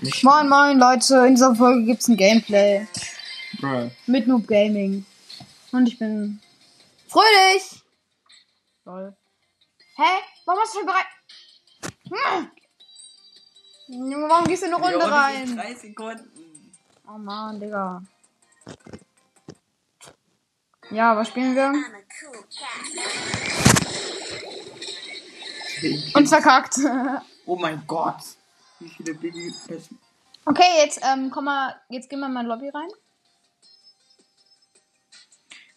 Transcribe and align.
Nicht. 0.00 0.24
Moin 0.24 0.48
moin 0.48 0.78
Leute, 0.78 1.26
in 1.26 1.34
dieser 1.34 1.54
Folge 1.54 1.84
gibt's 1.84 2.08
ein 2.08 2.16
Gameplay 2.16 2.86
Bruh. 3.60 3.90
mit 4.06 4.26
Noob 4.26 4.46
Gaming. 4.46 5.04
Und 5.70 5.86
ich 5.86 5.98
bin 5.98 6.40
fröhlich. 7.08 7.82
Lol. 8.84 9.14
Hä? 9.96 10.20
Warum 10.44 10.60
hast 10.60 10.74
du 10.74 10.78
schon 10.78 10.86
bereit? 10.86 11.06
Hm. 12.10 12.50
Warum 14.28 14.44
gehst 14.46 14.62
du 14.62 14.66
in 14.66 14.74
eine 14.74 14.82
Runde 14.84 15.10
rein? 15.10 15.56
Drei 15.56 15.74
Sekunden. 15.74 16.72
Oh 17.06 17.18
man, 17.18 17.60
Digga. 17.60 18.02
Ja, 20.90 21.16
was 21.16 21.28
spielen 21.28 21.54
wir? 21.54 21.72
Und 26.14 26.28
verkackt. 26.28 26.76
Oh 27.44 27.56
mein 27.56 27.82
Gott. 27.88 28.22
Wie 28.82 28.88
viele 28.88 29.14
Baby. 29.14 29.54
Okay, 30.44 30.78
jetzt 30.78 31.00
ähm, 31.04 31.30
komm 31.30 31.44
mal, 31.44 31.80
jetzt 31.88 32.10
gehen 32.10 32.18
wir 32.18 32.28
mal 32.28 32.40
in 32.40 32.48
Lobby 32.48 32.68
rein. 32.68 32.88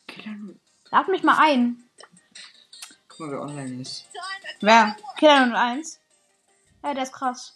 Killer. 0.07 0.55
Lad 0.89 1.07
mich 1.09 1.21
mal 1.21 1.37
ein. 1.39 1.87
Guck 3.07 3.19
mal, 3.19 3.31
wer 3.31 3.41
online 3.41 3.81
ist. 3.81 4.05
Wer? 4.59 4.95
Killer 5.17 5.55
01. 5.55 5.99
Ja, 6.83 6.93
der 6.95 7.03
ist 7.03 7.13
krass. 7.13 7.55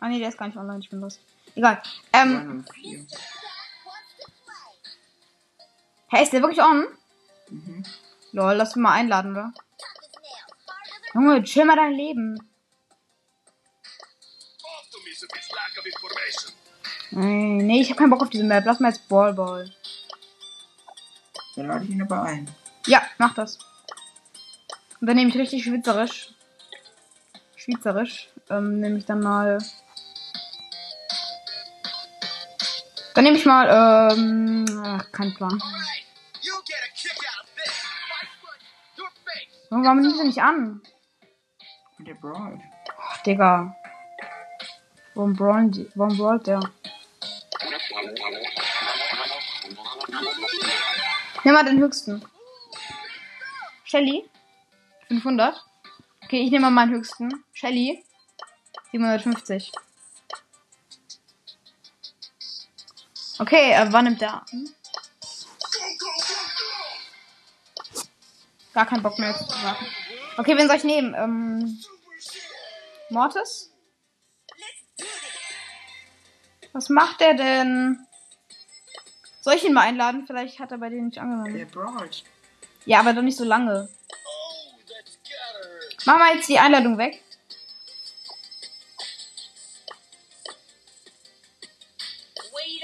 Ah 0.00 0.08
nee, 0.08 0.18
der 0.18 0.30
ist 0.30 0.38
gar 0.38 0.46
nicht 0.48 0.58
online, 0.58 0.80
ich 0.80 0.90
bin 0.90 1.00
los. 1.00 1.20
Egal. 1.54 1.80
Ähm, 2.12 2.32
9 2.34 2.50
und 2.50 2.74
4. 2.74 3.06
hä, 6.08 6.22
ist 6.24 6.32
der 6.32 6.42
wirklich 6.42 6.60
on? 6.60 6.88
Mhm. 7.50 7.84
Lol, 8.32 8.54
lass 8.54 8.74
mich 8.74 8.82
mal 8.82 8.94
einladen, 8.94 9.30
oder? 9.30 9.54
Junge, 11.14 11.44
chill 11.44 11.64
mal 11.64 11.76
dein 11.76 11.92
Leben. 11.92 12.53
Nee, 17.10 17.62
nee, 17.62 17.80
ich 17.80 17.90
hab 17.90 17.98
keinen 17.98 18.10
Bock 18.10 18.22
auf 18.22 18.30
diese 18.30 18.44
Map. 18.44 18.64
Lass 18.66 18.80
mal 18.80 18.88
jetzt 18.88 19.08
Ball 19.08 19.32
Ball. 19.32 19.70
Dann 21.56 21.68
lade 21.68 21.84
ich 21.84 21.90
ihn 21.90 22.02
aber 22.02 22.22
ein. 22.22 22.52
Ja, 22.86 23.02
mach 23.18 23.34
das. 23.34 23.58
Und 25.00 25.06
dann 25.06 25.16
nehme 25.16 25.30
ich 25.30 25.36
richtig 25.36 25.64
schwitzerisch. 25.64 26.30
Schweizerisch. 27.56 28.28
Ähm, 28.50 28.80
nehme 28.80 28.98
ich 28.98 29.04
dann 29.04 29.20
mal. 29.20 29.58
Dann 33.14 33.24
nehme 33.24 33.36
ich 33.36 33.46
mal, 33.46 34.10
ähm, 34.12 34.64
ach, 34.84 35.12
kein 35.12 35.34
Plan. 35.34 35.62
Warum 39.70 40.00
nimmst 40.00 40.20
du 40.20 40.24
nicht 40.24 40.42
an? 40.42 40.82
Der 41.98 42.14
Brawl. 42.14 42.60
Ach, 42.98 43.22
Digga. 43.22 43.76
Warum 45.14 45.34
brawlen 45.34 45.70
die? 45.70 45.88
Warum 45.94 46.16
brawlt 46.16 46.46
der? 46.46 46.60
Nimm 51.44 51.54
mal 51.54 51.64
den 51.64 51.78
höchsten. 51.78 52.24
Shelly? 53.84 54.28
500? 55.08 55.62
Okay, 56.24 56.42
ich 56.42 56.50
nehme 56.50 56.62
mal 56.62 56.70
meinen 56.70 56.94
höchsten. 56.94 57.44
Shelly? 57.52 58.04
750. 58.90 59.70
Okay, 63.38 63.72
äh, 63.72 63.86
wann 63.90 64.04
nimmt 64.04 64.20
der 64.20 64.34
an? 64.34 64.74
Gar 68.72 68.86
keinen 68.86 69.02
Bock 69.02 69.18
mehr 69.18 69.36
zu. 69.36 69.44
Okay, 70.38 70.56
wen 70.56 70.66
soll 70.66 70.76
ich 70.76 70.84
nehmen? 70.84 71.14
Ähm, 71.14 71.78
Mortis? 73.10 73.73
Was 76.74 76.88
macht 76.88 77.20
der 77.20 77.34
denn? 77.34 78.04
Soll 79.40 79.54
ich 79.54 79.64
ihn 79.64 79.72
mal 79.72 79.82
einladen? 79.82 80.24
Vielleicht 80.26 80.58
hat 80.58 80.72
er 80.72 80.78
bei 80.78 80.90
denen 80.90 81.06
nicht 81.06 81.18
angenommen. 81.18 81.56
Der 81.56 81.66
brawlt. 81.66 82.24
Ja, 82.84 82.98
aber 82.98 83.12
doch 83.12 83.22
nicht 83.22 83.38
so 83.38 83.44
lange. 83.44 83.88
Mach 86.04 86.18
mal 86.18 86.34
jetzt 86.34 86.48
die 86.48 86.58
Einladung 86.58 86.98
weg. 86.98 87.22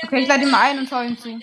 Okay, 0.05 0.21
ich 0.21 0.29
lade 0.29 0.45
ihn 0.45 0.51
mal 0.51 0.71
ein 0.71 0.79
und 0.79 0.89
schau 0.89 1.03
ihm 1.03 1.19
zu. 1.19 1.41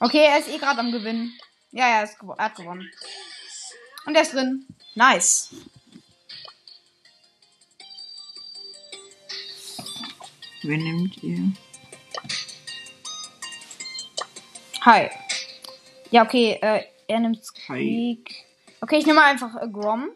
Okay, 0.00 0.26
er 0.26 0.38
ist 0.38 0.48
eh 0.48 0.58
gerade 0.58 0.80
am 0.80 0.92
Gewinnen. 0.92 1.38
Ja, 1.72 1.88
ja, 1.88 1.94
er, 1.96 2.04
ist 2.04 2.18
er 2.20 2.44
hat 2.44 2.56
gewonnen. 2.56 2.90
Und 4.04 4.14
er 4.14 4.22
ist 4.22 4.34
drin. 4.34 4.66
Nice. 4.94 5.48
Nehmt 10.64 11.22
ihr? 11.22 11.52
Hi. 14.80 15.10
Ja, 16.10 16.24
okay, 16.24 16.58
äh, 16.62 16.84
er 17.06 17.20
nimmt 17.20 17.44
Squeak. 17.44 18.34
Okay, 18.80 18.98
ich 18.98 19.06
nehme 19.06 19.20
mal 19.20 19.30
einfach 19.30 19.54
äh, 19.60 19.68
Grom. 19.68 20.10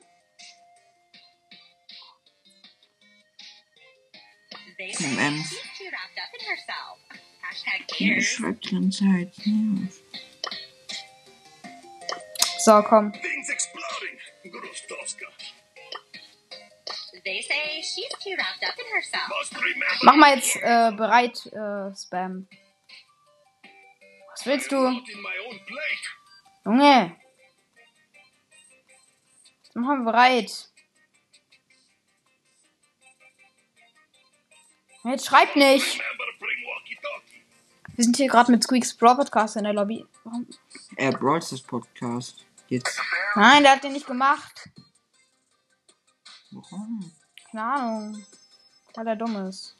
Cares. 7.88 8.26
schreibt 8.26 8.70
die 8.70 8.74
ganze 8.74 8.98
Zeit. 8.98 9.32
Ja. 9.44 9.54
So, 12.58 12.82
komm. 12.82 13.12
Mach 20.02 20.16
mal 20.16 20.34
jetzt 20.34 20.56
äh, 20.56 20.92
bereit, 20.92 21.46
äh, 21.46 21.94
Spam. 21.94 22.48
Was 24.30 24.46
willst 24.46 24.72
du? 24.72 25.02
Junge. 26.64 27.16
Mach 29.74 29.96
mal 29.96 30.04
bereit. 30.04 30.70
Jetzt 35.04 35.26
schreib 35.26 35.54
nicht. 35.56 36.00
Wir 37.94 38.04
sind 38.04 38.16
hier 38.16 38.28
gerade 38.28 38.52
mit 38.52 38.62
Squeaks 38.62 38.94
Brawl 38.94 39.16
Podcast 39.16 39.56
in 39.56 39.64
der 39.64 39.72
Lobby. 39.72 40.06
Warum? 40.24 40.46
Er 40.96 41.12
brawlt 41.12 41.50
das 41.50 41.60
Podcast. 41.60 42.44
Jetzt. 42.68 43.00
Nein, 43.34 43.62
der 43.62 43.72
hat 43.72 43.84
den 43.84 43.92
nicht 43.92 44.06
gemacht. 44.06 44.68
Warum? 46.50 47.12
Keine 47.58 47.72
Ahnung. 47.72 48.24
Weil 48.94 49.06
er 49.08 49.16
dumm 49.16 49.48
ist. 49.48 49.74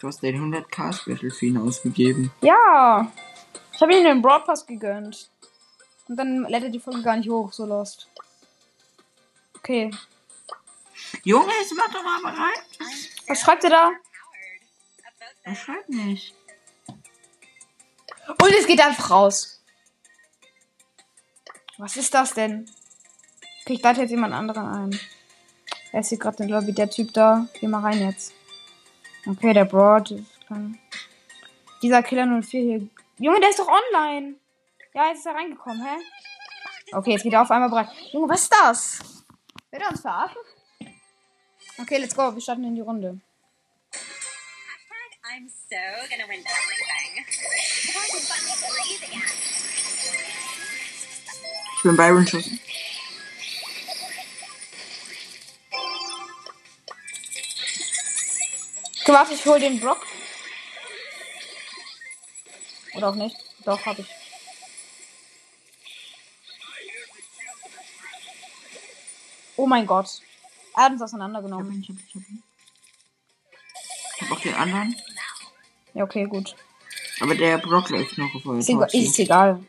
Du 0.00 0.08
hast 0.08 0.22
den 0.22 0.54
100k 0.54 0.94
Special 0.94 1.30
für 1.30 1.44
ihn 1.44 1.58
ausgegeben. 1.58 2.32
Ja. 2.40 3.12
Ich 3.72 3.82
habe 3.82 3.94
ihm 3.94 4.04
den 4.04 4.22
Broadcast 4.22 4.66
gegönnt. 4.66 5.30
Und 6.08 6.16
dann 6.16 6.44
lädt 6.44 6.62
er 6.62 6.70
die 6.70 6.80
Folge 6.80 7.02
gar 7.02 7.18
nicht 7.18 7.28
hoch, 7.28 7.52
so 7.52 7.66
lost. 7.66 8.08
Okay. 9.58 9.90
Junge, 11.24 11.52
jetzt 11.60 11.74
mach 11.76 11.92
doch 11.92 12.02
mal 12.02 12.20
bereit. 12.22 12.64
Was 13.28 13.40
schreibt 13.40 13.64
er 13.64 13.70
da? 13.70 13.92
Er 15.42 15.54
schreibt 15.54 15.90
nicht. 15.90 16.34
Und 18.26 18.52
es 18.58 18.66
geht 18.66 18.80
einfach 18.80 19.10
raus. 19.10 19.62
Was 21.76 21.98
ist 21.98 22.14
das 22.14 22.32
denn? 22.32 22.70
Ich 23.66 23.82
lade 23.82 24.00
jetzt 24.00 24.10
jemand 24.10 24.32
anderen 24.32 24.66
ein. 24.66 25.00
Er 25.94 26.00
ist 26.00 26.08
hier 26.08 26.18
gerade 26.18 26.42
in 26.42 26.48
der 26.48 26.58
Lobby, 26.58 26.72
der 26.72 26.90
Typ 26.90 27.12
da. 27.12 27.46
Geh 27.60 27.68
mal 27.68 27.78
rein 27.80 28.00
jetzt. 28.00 28.34
Okay, 29.26 29.52
der 29.52 29.64
Broad. 29.64 30.10
ist 30.10 30.44
klar. 30.44 30.60
Dieser 31.82 32.02
Killer 32.02 32.26
04 32.42 32.60
hier. 32.60 32.88
Junge, 33.18 33.38
der 33.38 33.50
ist 33.50 33.60
doch 33.60 33.68
online. 33.68 34.34
Ja, 34.92 35.06
jetzt 35.10 35.18
ist 35.18 35.26
er 35.26 35.36
reingekommen, 35.36 35.80
hä? 35.84 36.02
Okay, 36.96 37.12
jetzt 37.12 37.22
geht 37.22 37.32
er 37.32 37.42
auf 37.42 37.50
einmal 37.52 37.70
bereit. 37.70 37.90
Junge, 38.10 38.28
was 38.28 38.42
ist 38.42 38.52
das? 38.52 38.98
Will 39.70 39.80
er 39.80 39.88
uns 39.88 40.00
verarschen? 40.00 40.40
Okay, 41.80 41.98
let's 41.98 42.16
go. 42.16 42.34
Wir 42.34 42.40
starten 42.40 42.64
in 42.64 42.74
die 42.74 42.80
Runde. 42.80 43.20
Hashtag 43.92 45.20
I'm 45.22 45.48
so 45.48 45.76
gonna 46.10 46.28
win 46.28 46.40
again. 46.40 47.24
Ich 51.76 51.82
bin 51.84 51.96
Byron 51.96 52.26
Schuss. 52.26 52.50
Okay, 59.04 59.12
warte, 59.12 59.34
ich 59.34 59.44
hol 59.44 59.60
den 59.60 59.78
Brock. 59.80 60.00
Oder 62.94 63.10
auch 63.10 63.14
nicht. 63.14 63.36
Doch, 63.66 63.84
hab 63.84 63.98
ich. 63.98 64.06
Oh 69.56 69.66
mein 69.66 69.86
Gott. 69.86 70.22
Er 70.74 70.84
hat 70.84 70.92
uns 70.92 70.94
Ich 70.94 71.02
hab 71.02 71.08
auseinandergenommen. 71.08 71.70
ihn, 71.70 71.80
ich 71.82 71.88
hab 71.90 71.96
ihn, 71.96 72.04
ich 72.08 72.14
hab 72.14 72.28
ihn. 72.30 72.42
Ich 74.16 74.22
hab 74.22 74.30
auch 74.32 74.40
den 74.40 74.54
anderen. 74.54 74.96
Ja, 75.92 76.04
okay, 76.04 76.24
gut. 76.24 76.56
Aber 77.20 77.34
der 77.34 77.58
Brock 77.58 77.90
läuft 77.90 78.16
noch 78.16 78.34
auf 78.34 78.42
zu. 78.42 78.80
ist 78.90 79.18
egal. 79.18 79.62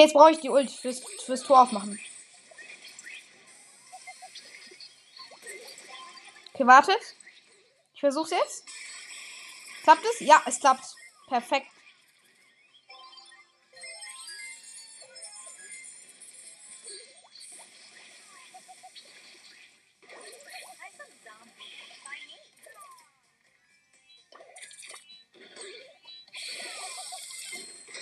Okay, 0.00 0.06
jetzt 0.06 0.14
brauche 0.14 0.30
ich 0.30 0.40
die 0.40 0.48
Ult 0.48 0.70
fürs, 0.70 1.02
fürs 1.26 1.42
Tor 1.42 1.60
aufmachen. 1.60 2.00
Okay, 6.54 6.66
wartet. 6.66 6.96
Ich 7.92 8.00
versuch's 8.00 8.30
jetzt. 8.30 8.64
Klappt 9.82 10.02
es? 10.06 10.20
Ja, 10.20 10.42
es 10.46 10.58
klappt. 10.58 10.86
Perfekt. 11.28 11.66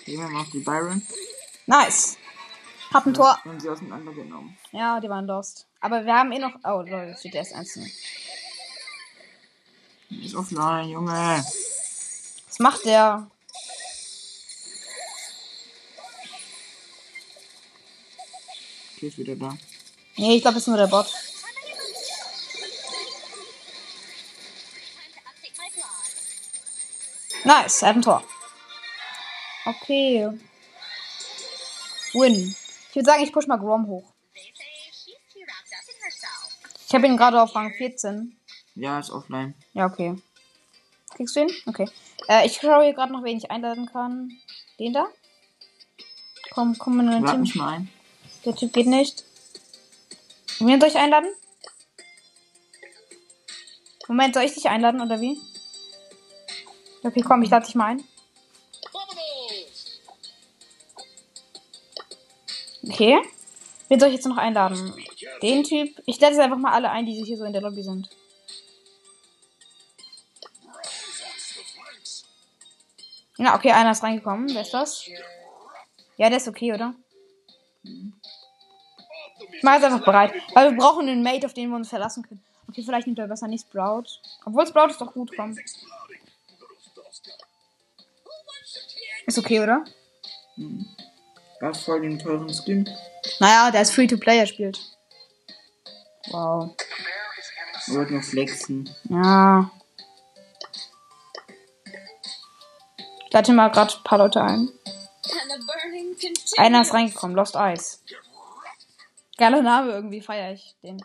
Gehen 0.05 0.21
wir 0.21 0.29
mal 0.29 0.43
auf 0.43 0.51
die 0.53 0.61
Byron. 0.61 1.03
Nice. 1.69 2.17
Hab 2.95 3.05
ein 3.05 3.13
Tor. 3.13 3.39
Haben 3.45 3.61
sie 3.61 3.69
auseinandergenommen. 3.69 4.57
Ja, 4.73 4.99
die 5.01 5.11
waren 5.11 5.27
lost. 5.27 5.67
Aber 5.81 6.03
wir 6.07 6.15
haben 6.15 6.33
eh 6.33 6.39
noch. 6.39 6.55
Oh, 6.65 6.81
Leute, 6.81 7.11
das 7.11 7.21
steht 7.21 7.35
erst 7.35 7.53
1 7.53 7.77
Ist 10.09 10.35
offline, 10.35 10.89
Junge. 10.89 11.13
Was 11.13 12.59
macht 12.59 12.87
der? 12.87 13.31
Okay, 18.97 19.09
ist 19.09 19.19
wieder 19.19 19.37
da. 19.37 19.59
Nee, 20.17 20.37
ich 20.37 20.41
glaube, 20.41 20.55
das 20.55 20.63
ist 20.63 20.69
nur 20.69 20.79
der 20.79 20.87
Bot. 20.87 21.13
Nice, 27.45 27.83
er 27.83 27.89
hat 27.91 27.97
ein 27.97 28.03
Tor. 28.03 28.25
Okay. 29.67 30.31
Win. 32.15 32.55
Ich 32.91 32.97
würde 32.97 33.07
sagen, 33.07 33.23
ich 33.23 33.33
push 33.33 33.47
mal 33.47 33.57
Grom 33.57 33.87
hoch. 33.87 34.13
Ich 36.87 36.95
habe 36.95 37.07
ihn 37.07 37.17
gerade 37.17 37.43
auf 37.43 37.55
Rang 37.55 37.73
14. 37.75 38.37
Ja, 38.75 38.99
ist 38.99 39.11
offline. 39.11 39.55
Ja, 39.75 39.87
okay. 39.87 40.17
Kriegst 41.15 41.37
du 41.37 41.41
ihn? 41.41 41.51
Okay. 41.67 41.89
Äh, 42.29 42.47
ich 42.47 42.57
schaue 42.57 42.85
hier 42.85 42.95
gerade 42.95 43.13
noch, 43.13 43.25
wen 43.25 43.37
ich 43.37 43.51
einladen 43.51 43.87
kann. 43.87 44.31
Den 44.79 44.93
da? 44.93 45.09
Komm, 46.51 46.79
komm 46.79 47.01
in 47.01 47.11
dein 47.11 47.27
Team. 47.27 47.41
mich 47.41 47.55
mal 47.57 47.75
ein. 47.75 47.91
Der 48.45 48.55
Typ 48.55 48.73
geht 48.73 48.87
nicht. 48.87 49.25
Wen 50.61 50.81
soll 50.81 50.89
ich 50.89 50.97
einladen? 50.97 51.29
Moment, 54.09 54.35
soll 54.35 54.45
ich 54.45 54.55
dich 54.55 54.69
einladen 54.69 55.01
oder 55.01 55.21
wie? 55.21 55.39
Okay, 57.03 57.23
komm, 57.23 57.43
ich 57.43 57.51
lade 57.51 57.67
dich 57.67 57.75
mal 57.75 57.87
ein. 57.87 58.05
Okay. 62.99 63.23
Wen 63.87 64.01
soll 64.01 64.09
ich 64.09 64.17
jetzt 64.17 64.27
noch 64.27 64.39
einladen? 64.39 64.93
Den 65.41 65.63
Typ. 65.63 66.03
Ich 66.05 66.19
lade 66.19 66.35
jetzt 66.35 66.43
einfach 66.43 66.59
mal 66.59 66.73
alle 66.73 66.91
ein, 66.91 67.07
die 67.07 67.13
hier 67.13 67.37
so 67.37 67.45
in 67.45 67.53
der 67.53 67.63
Lobby 67.63 67.85
sind. 67.85 68.09
Ja, 73.37 73.55
okay, 73.55 73.71
einer 73.71 73.93
ist 73.93 74.03
reingekommen. 74.03 74.53
Wer 74.53 74.63
ist 74.63 74.75
das? 74.75 75.07
Ja, 76.17 76.29
der 76.29 76.39
ist 76.39 76.49
okay, 76.49 76.73
oder? 76.73 76.93
Ich 77.85 79.63
mache 79.63 79.77
jetzt 79.77 79.85
einfach 79.85 80.05
bereit. 80.05 80.35
Weil 80.55 80.73
wir 80.73 80.77
brauchen 80.77 81.09
einen 81.09 81.23
Mate, 81.23 81.47
auf 81.47 81.55
den 81.55 81.71
wir 81.71 81.77
uns 81.77 81.89
verlassen 81.89 82.25
können. 82.25 82.43
Okay, 82.69 82.83
vielleicht 82.83 83.07
nimmt 83.07 83.21
er 83.21 83.29
besser 83.29 83.47
nicht 83.47 83.69
Sprout. 83.69 84.07
Obwohl 84.45 84.67
Sprout 84.67 84.89
ist 84.89 85.01
doch 85.01 85.13
gut, 85.13 85.31
komm. 85.37 85.57
Ist 89.25 89.39
okay, 89.39 89.61
oder? 89.61 89.85
War 91.61 91.75
voll 91.75 92.03
den 92.03 92.19
teuren 92.19 92.53
Skin. 92.53 92.89
Naja, 93.41 93.71
der 93.71 93.83
ist 93.83 93.93
free 93.93 94.07
to 94.07 94.17
play, 94.17 94.39
er 94.39 94.47
spielt. 94.47 94.79
Wow. 96.31 96.71
Wollte 97.89 98.13
nur 98.13 98.23
flexen. 98.23 98.89
Ja. 99.09 99.71
Ich 103.27 103.33
lade 103.33 103.53
mal 103.53 103.71
gerade 103.71 103.95
ein 103.95 104.05
paar 104.05 104.19
Leute 104.19 104.43
ein. 104.43 104.69
Einer 106.57 106.83
ist 106.83 106.95
reingekommen, 106.95 107.37
Lost 107.37 107.57
Eyes. 107.57 108.03
Geiler 109.37 109.63
Name 109.63 109.93
irgendwie, 109.93 110.21
feier 110.21 110.53
ich 110.53 110.75
den. 110.83 111.03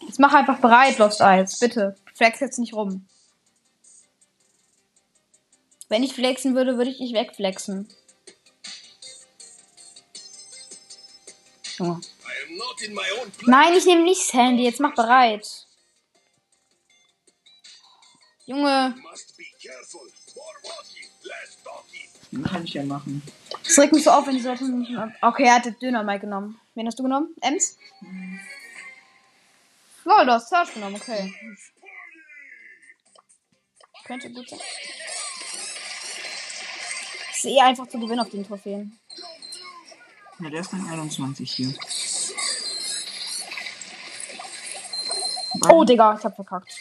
Jetzt 0.00 0.18
mach 0.18 0.34
einfach 0.34 0.58
bereit, 0.58 0.98
Lost 0.98 1.20
Eyes. 1.20 1.58
Bitte. 1.58 1.96
Flex 2.14 2.40
jetzt 2.40 2.58
nicht 2.58 2.74
rum. 2.74 3.06
Wenn 5.92 6.04
ich 6.04 6.14
flexen 6.14 6.54
würde, 6.54 6.78
würde 6.78 6.90
ich 6.90 6.96
dich 6.96 7.12
wegflexen. 7.12 7.86
Junge. 11.76 12.00
Nein, 13.42 13.74
ich 13.74 13.84
nehme 13.84 14.02
nicht 14.02 14.26
Sandy. 14.26 14.64
Jetzt 14.64 14.80
mach 14.80 14.94
bereit. 14.94 15.46
Junge, 18.46 18.94
kann 22.42 22.64
ich 22.64 22.72
ja 22.72 22.84
machen. 22.84 23.22
das 23.62 23.78
regt 23.78 23.92
mich 23.92 24.04
so 24.04 24.12
auf, 24.12 24.26
wenn 24.26 24.38
die 24.38 24.42
Leute 24.42 24.64
nicht 24.64 24.92
mehr... 24.92 25.14
Okay, 25.20 25.44
er 25.44 25.56
hat 25.56 25.66
den 25.66 25.78
Döner 25.78 26.04
mal 26.04 26.18
genommen. 26.18 26.58
Wen 26.74 26.86
hast 26.86 26.98
du 26.98 27.02
genommen? 27.02 27.36
Ems? 27.42 27.76
Lol, 30.04 30.24
du 30.24 30.32
hast 30.32 30.48
Search 30.48 30.72
genommen, 30.72 30.96
okay. 30.96 31.34
Könnte 34.06 34.30
gut 34.30 34.48
sein. 34.48 34.58
Ist 37.42 37.50
eh 37.50 37.58
einfach 37.58 37.88
zu 37.88 37.98
gewinnen 37.98 38.20
auf 38.20 38.30
den 38.30 38.46
Trophäen. 38.46 38.96
Ja, 40.38 40.48
der 40.48 40.60
ist 40.60 40.72
dann 40.72 40.88
21 40.88 41.50
hier. 41.50 41.74
Oh, 45.68 45.82
Digga, 45.82 46.16
ich 46.16 46.24
hab 46.24 46.36
verkackt. 46.36 46.72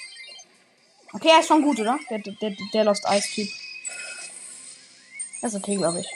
Okay, 1.13 1.29
er 1.29 1.39
ist 1.39 1.47
schon 1.47 1.63
gut, 1.63 1.79
oder? 1.79 1.97
Der, 2.11 2.19
der, 2.19 2.33
der, 2.33 2.55
der 2.75 2.83
Lost 2.83 3.03
Ice 3.09 3.27
Typ. 3.33 3.49
Das 5.41 5.55
ist 5.55 5.63
okay, 5.63 5.77
glaube 5.77 6.01
ich. 6.01 6.07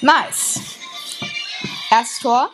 Nice. 0.00 0.78
Erstes 1.90 2.20
Tor. 2.20 2.50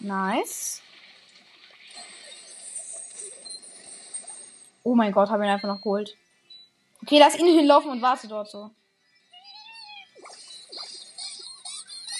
Nice. 0.00 0.82
Oh 4.82 4.94
mein 4.94 5.12
Gott, 5.12 5.30
habe 5.30 5.44
ihn 5.44 5.50
einfach 5.50 5.68
noch 5.68 5.80
geholt. 5.80 6.14
Okay, 7.02 7.18
lass 7.18 7.38
ihn 7.38 7.46
hinlaufen 7.46 7.90
und 7.90 8.02
warte 8.02 8.28
dort 8.28 8.50
so. 8.50 8.70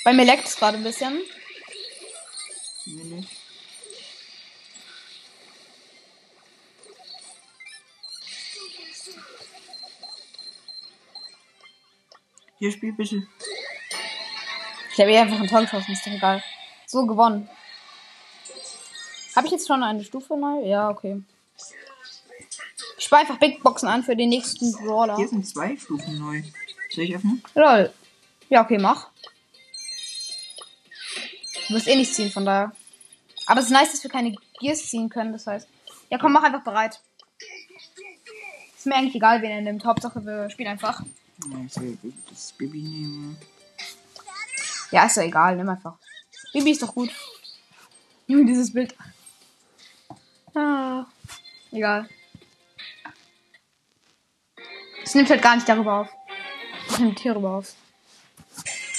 Bei 0.05 0.13
mir 0.13 0.27
leckt 0.27 0.47
es 0.47 0.57
gerade 0.57 0.77
ein 0.77 0.85
bisschen. 0.85 1.23
Mir 2.85 3.05
nicht. 3.05 3.29
Hier, 12.59 12.71
spiel 12.71 12.93
bitte. 12.93 13.27
Ich 14.93 15.01
habe 15.01 15.11
eh 15.11 15.19
einfach 15.19 15.41
ein 15.41 15.49
Tor 15.49 15.63
geschossen, 15.63 15.93
ist 15.93 16.07
doch 16.07 16.13
egal. 16.13 16.43
So 16.87 17.07
gewonnen. 17.07 17.49
Habe 19.35 19.47
ich 19.47 19.53
jetzt 19.53 19.67
schon 19.67 19.83
eine 19.83 20.05
Stufe 20.05 20.37
neu? 20.37 20.65
Ja, 20.65 20.91
okay. 20.91 21.23
Ich 22.97 23.05
spare 23.05 23.23
einfach 23.23 23.39
Big 23.39 23.63
Boxen 23.63 23.89
an 23.89 24.03
für 24.05 24.15
den 24.15 24.29
nächsten 24.29 24.71
Brawler. 24.73 25.17
Hier 25.17 25.29
sind 25.29 25.47
zwei 25.47 25.77
Stufen 25.77 26.19
neu. 26.19 26.43
Soll 26.91 27.05
ich 27.05 27.17
öffnen? 27.17 27.43
Lol. 27.55 27.93
Ja, 28.51 28.63
okay, 28.63 28.79
mach. 28.79 29.11
Du 31.69 31.75
wirst 31.75 31.89
eh 31.89 31.97
nicht 31.97 32.15
ziehen, 32.15 32.31
von 32.31 32.45
daher. 32.45 32.73
Aber 33.47 33.61
es 33.61 33.67
ist 33.67 33.73
nice, 33.73 33.93
dass 33.93 34.03
wir 34.03 34.11
keine 34.11 34.35
Gears 34.61 34.87
ziehen 34.87 35.09
können, 35.09 35.33
das 35.33 35.47
heißt. 35.47 35.69
Ja, 36.11 36.19
komm, 36.19 36.33
mach 36.33 36.43
einfach 36.43 36.65
bereit. 36.65 37.01
Ist 38.77 38.87
mir 38.87 38.95
eigentlich 38.95 39.15
egal, 39.15 39.41
wen 39.43 39.51
er 39.51 39.61
nimmt. 39.61 39.85
Hauptsache, 39.85 40.25
wir 40.25 40.51
spielen 40.51 40.69
einfach. 40.69 41.03
Das 42.31 42.53
Baby 42.53 42.83
nehmen. 42.83 43.39
Ja, 44.91 45.07
ist 45.07 45.17
ja 45.17 45.23
egal, 45.25 45.57
nimm 45.57 45.69
einfach. 45.69 45.97
Bibi 46.53 46.71
ist 46.71 46.83
doch 46.83 46.95
gut. 46.95 47.11
Junge, 48.27 48.47
dieses 48.47 48.73
Bild. 48.73 48.95
Ah, 50.55 51.07
egal. 51.73 52.09
Es 55.03 55.15
nimmt 55.15 55.29
halt 55.31 55.43
gar 55.43 55.57
nicht 55.57 55.69
darüber 55.69 56.01
auf. 56.01 56.09
Es 56.89 56.99
nimmt 56.99 57.19
hierüber 57.19 57.57
auf. 57.57 57.75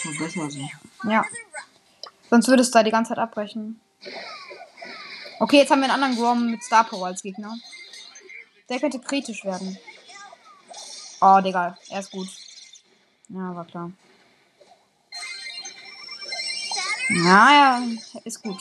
Und 0.03 0.19
besser 0.19 0.49
so. 0.51 0.69
Ja. 1.09 1.23
Sonst 2.29 2.47
würde 2.47 2.61
es 2.61 2.71
da 2.71 2.83
die 2.83 2.91
ganze 2.91 3.09
Zeit 3.09 3.19
abbrechen. 3.19 3.79
Okay, 5.39 5.57
jetzt 5.57 5.71
haben 5.71 5.81
wir 5.81 5.91
einen 5.91 6.03
anderen 6.03 6.15
Grom 6.15 6.51
mit 6.51 6.63
Star 6.63 6.83
Power 6.83 7.07
als 7.07 7.21
Gegner. 7.21 7.53
Der 8.69 8.79
könnte 8.79 8.99
kritisch 8.99 9.43
werden. 9.43 9.77
Oh, 11.21 11.39
Digga, 11.41 11.77
er 11.89 11.99
ist 11.99 12.11
gut. 12.11 12.27
Ja, 13.29 13.55
war 13.55 13.65
klar. 13.65 13.91
Ja, 17.09 17.51
ja, 17.51 17.83
ist 18.23 18.41
gut. 18.41 18.59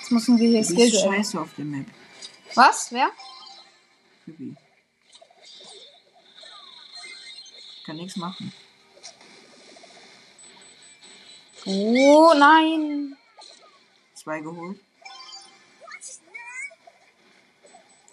Jetzt 0.00 0.10
müssen 0.10 0.38
wir 0.38 0.48
hier 0.48 0.62
Du 0.62 0.66
Skill 0.66 0.92
scheiße 0.92 1.40
auf 1.40 1.54
der 1.54 1.64
Map. 1.64 1.86
Was? 2.54 2.92
Wer? 2.92 3.10
Phoebe. 4.24 4.56
Ich 7.76 7.79
kann 7.90 7.96
nichts 7.96 8.16
machen. 8.16 8.52
Oh 11.66 12.32
nein. 12.36 13.16
Zwei 14.14 14.38
geholt. 14.40 14.78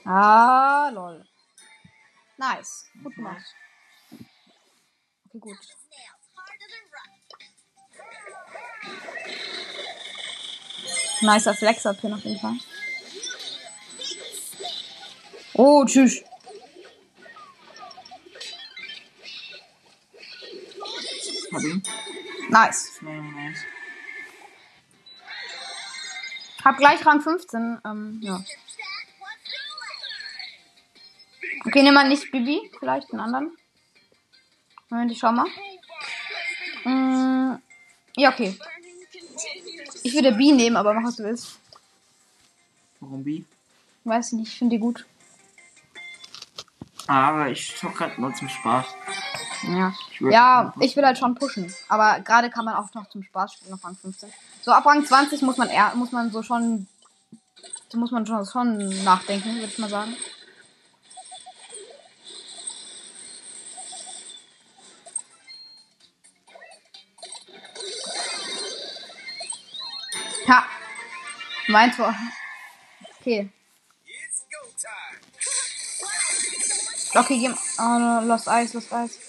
Ah, 0.04 0.90
lol. 0.92 1.24
Nice. 2.38 2.88
Gut 3.04 3.14
gemacht. 3.14 3.46
Okay, 5.28 5.40
gut. 5.40 5.58
Nicer 11.22 11.54
Flex-Up-Pin 11.54 12.14
auf 12.14 12.24
jeden 12.24 12.40
Fall. 12.40 12.58
Oh, 15.54 15.86
tschüss. 15.86 16.24
Hab 21.58 21.64
ihn. 21.64 21.82
Nice. 22.50 23.02
Nice. 23.02 23.60
Hab 26.64 26.78
gleich 26.78 27.04
Rang 27.04 27.20
15. 27.20 27.82
Ähm, 27.84 28.20
ja. 28.22 28.44
Okay, 31.66 31.82
nimm 31.82 31.96
mal 31.96 32.08
nicht 32.08 32.32
Bibi. 32.32 32.72
Vielleicht 32.78 33.12
einen 33.12 33.22
anderen. 33.22 33.58
Moment, 34.90 35.12
ich 35.12 35.18
schau 35.18 35.32
mal. 35.32 35.48
Mm, 36.84 37.56
ja, 38.16 38.32
okay. 38.32 38.56
Ich 40.04 40.14
würde 40.14 40.34
B 40.34 40.52
nehmen, 40.52 40.78
aber 40.78 40.94
mach 40.94 41.08
was 41.08 41.16
du 41.16 41.24
willst. 41.24 41.58
Warum 43.00 43.24
B? 43.24 43.44
Weiß 44.04 44.34
nicht, 44.34 44.50
ich 44.54 44.60
finde 44.60 44.76
die 44.76 44.80
gut. 44.80 45.08
Aber 47.08 47.50
ich 47.50 47.76
zock 47.76 47.96
grad 47.96 48.20
nur 48.20 48.34
zum 48.36 48.48
Spaß. 48.48 48.86
Ja. 49.68 49.94
Ich 50.12 50.22
Ja, 50.22 50.74
ich 50.80 50.96
will 50.96 51.06
halt 51.06 51.18
schon 51.18 51.36
pushen. 51.36 51.74
Aber 51.90 52.20
gerade 52.22 52.50
kann 52.50 52.66
man 52.66 52.76
auch 52.76 52.94
noch 52.94 53.10
zum 53.10 53.24
Spaß 53.24 53.54
spielen 53.54 53.74
auf 53.74 53.84
Rang 53.84 53.96
15. 53.96 54.30
So 54.62 54.72
ab 54.72 54.86
Rang 54.86 55.06
20 55.06 55.42
muss 55.42 55.58
man 55.58 55.70
eher, 55.70 55.94
muss 55.96 56.12
man 56.12 56.32
so 56.32 56.42
schon, 56.42 56.88
so 57.90 57.98
muss 57.98 58.12
man 58.12 58.26
schon, 58.26 58.46
schon 58.46 59.04
nachdenken, 59.04 59.56
würde 59.56 59.68
ich 59.68 59.78
mal 59.78 59.90
sagen. 59.90 60.16
Ja. 70.48 70.66
Mein 71.68 71.92
Tor. 71.92 72.16
Okay. 73.20 73.50
Okay, 77.14 77.40
geh. 77.40 77.54
Oh, 77.80 78.22
Lost 78.26 78.48
Eis, 78.48 78.74
Lost 78.74 78.94
Eis. 78.94 79.27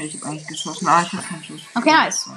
Ja, 0.00 0.06
ich 0.06 0.14
hab 0.14 0.24
eigentlich 0.30 0.46
geschossen. 0.46 0.88
Ah, 0.88 1.02
ich 1.02 1.12
hab 1.12 1.28
keinen 1.28 1.44
Schuss. 1.44 1.60
Okay, 1.74 1.92
nice. 1.92 2.30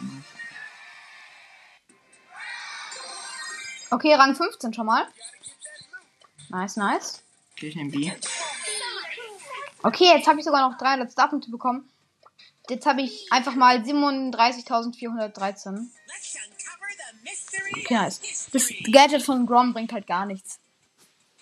Okay, 3.89 4.13
Rang 4.15 4.35
15 4.35 4.73
schon 4.73 4.85
mal. 4.85 5.07
Nice, 6.49 6.75
nice. 6.75 7.23
Okay, 7.53 7.67
ich 7.67 7.77
nehm 7.77 7.89
B. 7.89 8.11
Okay, 9.81 10.11
jetzt 10.13 10.27
habe 10.27 10.39
ich 10.39 10.45
sogar 10.45 10.69
noch 10.69 10.77
300 10.77 11.09
Starpunkte 11.09 11.49
bekommen. 11.51 11.89
Jetzt 12.69 12.85
habe 12.85 13.01
ich 13.01 13.31
einfach 13.31 13.55
mal 13.55 13.77
37.413. 13.77 14.33
Let's 14.33 15.31
uncover 15.31 15.87
the 16.97 17.15
mystery 17.23 17.81
Okay, 17.81 17.93
nice. 17.93 18.19
Das 18.51 18.67
Gadget 18.91 19.23
von 19.23 19.45
Grom 19.45 19.71
bringt 19.71 19.93
halt 19.93 20.05
gar 20.05 20.25
nichts. 20.25 20.59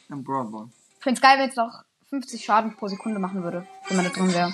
Ein 0.09 0.23
Ball. 0.23 0.69
Ich 0.97 1.03
find's 1.03 1.21
geil, 1.21 1.39
wenn 1.39 1.49
es 1.49 1.55
noch 1.55 1.83
50 2.11 2.45
Schaden 2.45 2.75
pro 2.75 2.87
Sekunde 2.87 3.19
machen 3.19 3.43
würde, 3.43 3.65
wenn 3.87 3.97
man 3.97 4.05
da 4.05 4.11
drin 4.11 4.31
wäre. 4.31 4.53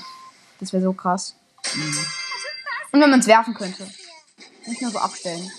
Das 0.62 0.72
wäre 0.72 0.84
so 0.84 0.94
krass. 0.94 1.36
Und 1.78 3.02
wenn 3.02 3.10
man 3.12 3.20
es 3.20 3.28
werfen 3.28 3.54
könnte. 3.54 3.88
Nicht 4.66 4.82
nur 4.82 4.92
so 4.92 4.98
abstellen. 4.98 5.52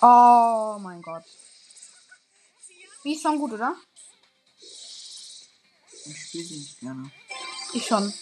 Oh 0.00 0.78
mein 0.80 1.02
Gott. 1.02 1.24
Die 3.02 3.14
ist 3.14 3.22
schon 3.22 3.38
gut, 3.38 3.52
oder? 3.54 3.74
Ich 6.06 6.22
spiele 6.26 6.44
sie 6.44 6.58
nicht 6.58 6.78
gerne. 6.78 7.10
Ich 7.72 7.86
schon. 7.86 8.12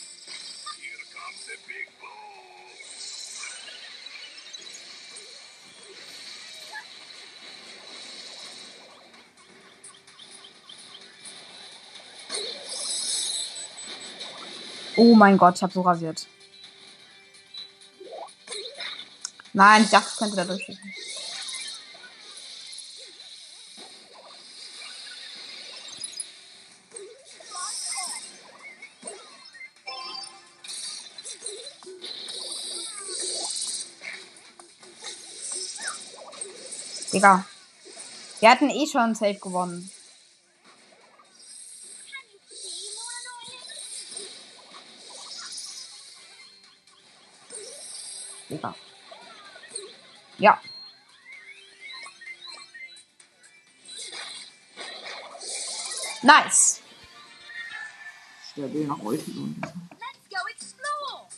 Oh 14.97 15.15
mein 15.15 15.39
Gott, 15.39 15.57
ich 15.57 15.63
habe 15.63 15.73
so 15.73 15.81
rasiert. 15.81 16.27
Nein, 19.55 19.83
ich 19.83 19.91
dachte, 19.91 20.09
ich 20.13 20.19
könnte 20.19 20.37
da 20.37 20.45
durchschießen. 20.45 20.93
Digga. 37.13 37.45
Wir 38.41 38.51
hatten 38.51 38.71
eh 38.71 38.87
schon 38.87 39.15
safe 39.15 39.39
gewonnen. 39.39 39.91
Digga. 48.53 48.75
Ja. 50.39 50.61
Nice. 56.23 56.81
Stabil 58.53 58.87
nach 58.87 58.99
Ulti 58.99 59.31
und 59.31 59.57
Let's 59.63 60.29
go 60.29 60.37
explore. 60.51 61.29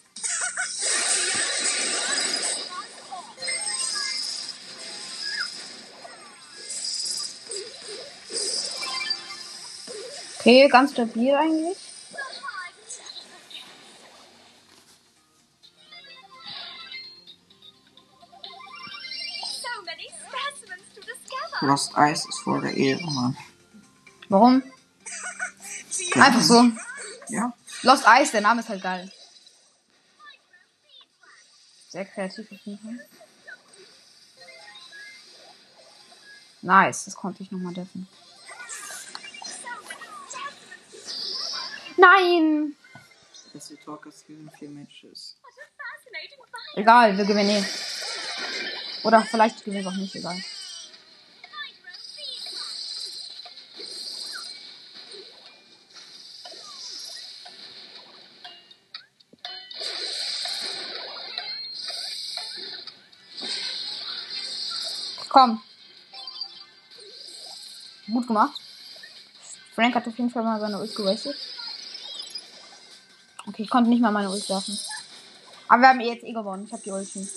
Okay, 10.40 10.68
ganz 10.68 10.90
stabil 10.90 11.34
eigentlich. 11.34 11.93
Lost 21.64 21.92
Ice 21.96 22.28
ist 22.28 22.40
voll 22.40 22.60
der 22.60 22.76
Ehre, 22.76 23.10
Mann. 23.10 23.36
Warum? 24.28 24.62
Einfach 26.14 26.42
so. 26.42 26.70
Ja. 27.28 27.52
Lost 27.82 28.04
Ice, 28.06 28.32
der 28.32 28.42
Name 28.42 28.60
ist 28.60 28.68
halt 28.68 28.82
geil. 28.82 29.10
Sehr 31.88 32.04
kreativ 32.04 32.50
auf 32.50 32.58
jeden 32.64 32.78
Fall. 32.78 33.08
Nice, 36.62 37.04
das 37.04 37.14
konnte 37.14 37.42
ich 37.42 37.50
nochmal 37.50 37.74
deffen. 37.74 38.08
Nein! 41.96 42.74
Beste 43.52 43.76
Talker 43.76 44.10
Season 44.10 44.50
4 44.58 44.70
Matches. 44.70 45.36
What 45.40 45.52
a 45.52 45.66
fascinating 45.78 46.38
find. 46.38 46.78
Egal, 46.78 47.16
wir 47.16 47.24
gewinnen 47.24 47.50
eh. 47.50 47.64
Oder 49.06 49.22
vielleicht 49.22 49.64
gewinnen 49.64 49.84
wir 49.84 49.90
auch 49.90 49.96
nicht, 49.96 50.14
egal. 50.16 50.42
Komm. 65.34 65.60
Gut 68.06 68.28
gemacht. 68.28 68.52
Frank 69.74 69.92
hat 69.96 70.06
auf 70.06 70.16
jeden 70.16 70.30
Fall 70.30 70.44
mal 70.44 70.60
seine 70.60 70.78
Ult 70.78 70.94
gewastet. 70.94 71.34
Okay, 73.44 73.62
ich 73.64 73.68
konnte 73.68 73.90
nicht 73.90 74.00
mal 74.00 74.12
meine 74.12 74.30
Ult 74.30 74.48
werfen. 74.48 74.78
Aber 75.66 75.82
wir 75.82 75.88
haben 75.88 75.98
eh 75.98 76.12
jetzt 76.12 76.22
eh 76.22 76.32
gewonnen. 76.32 76.66
Ich 76.66 76.72
habe 76.72 76.82
die 76.84 76.92
Ulti. 76.92 77.28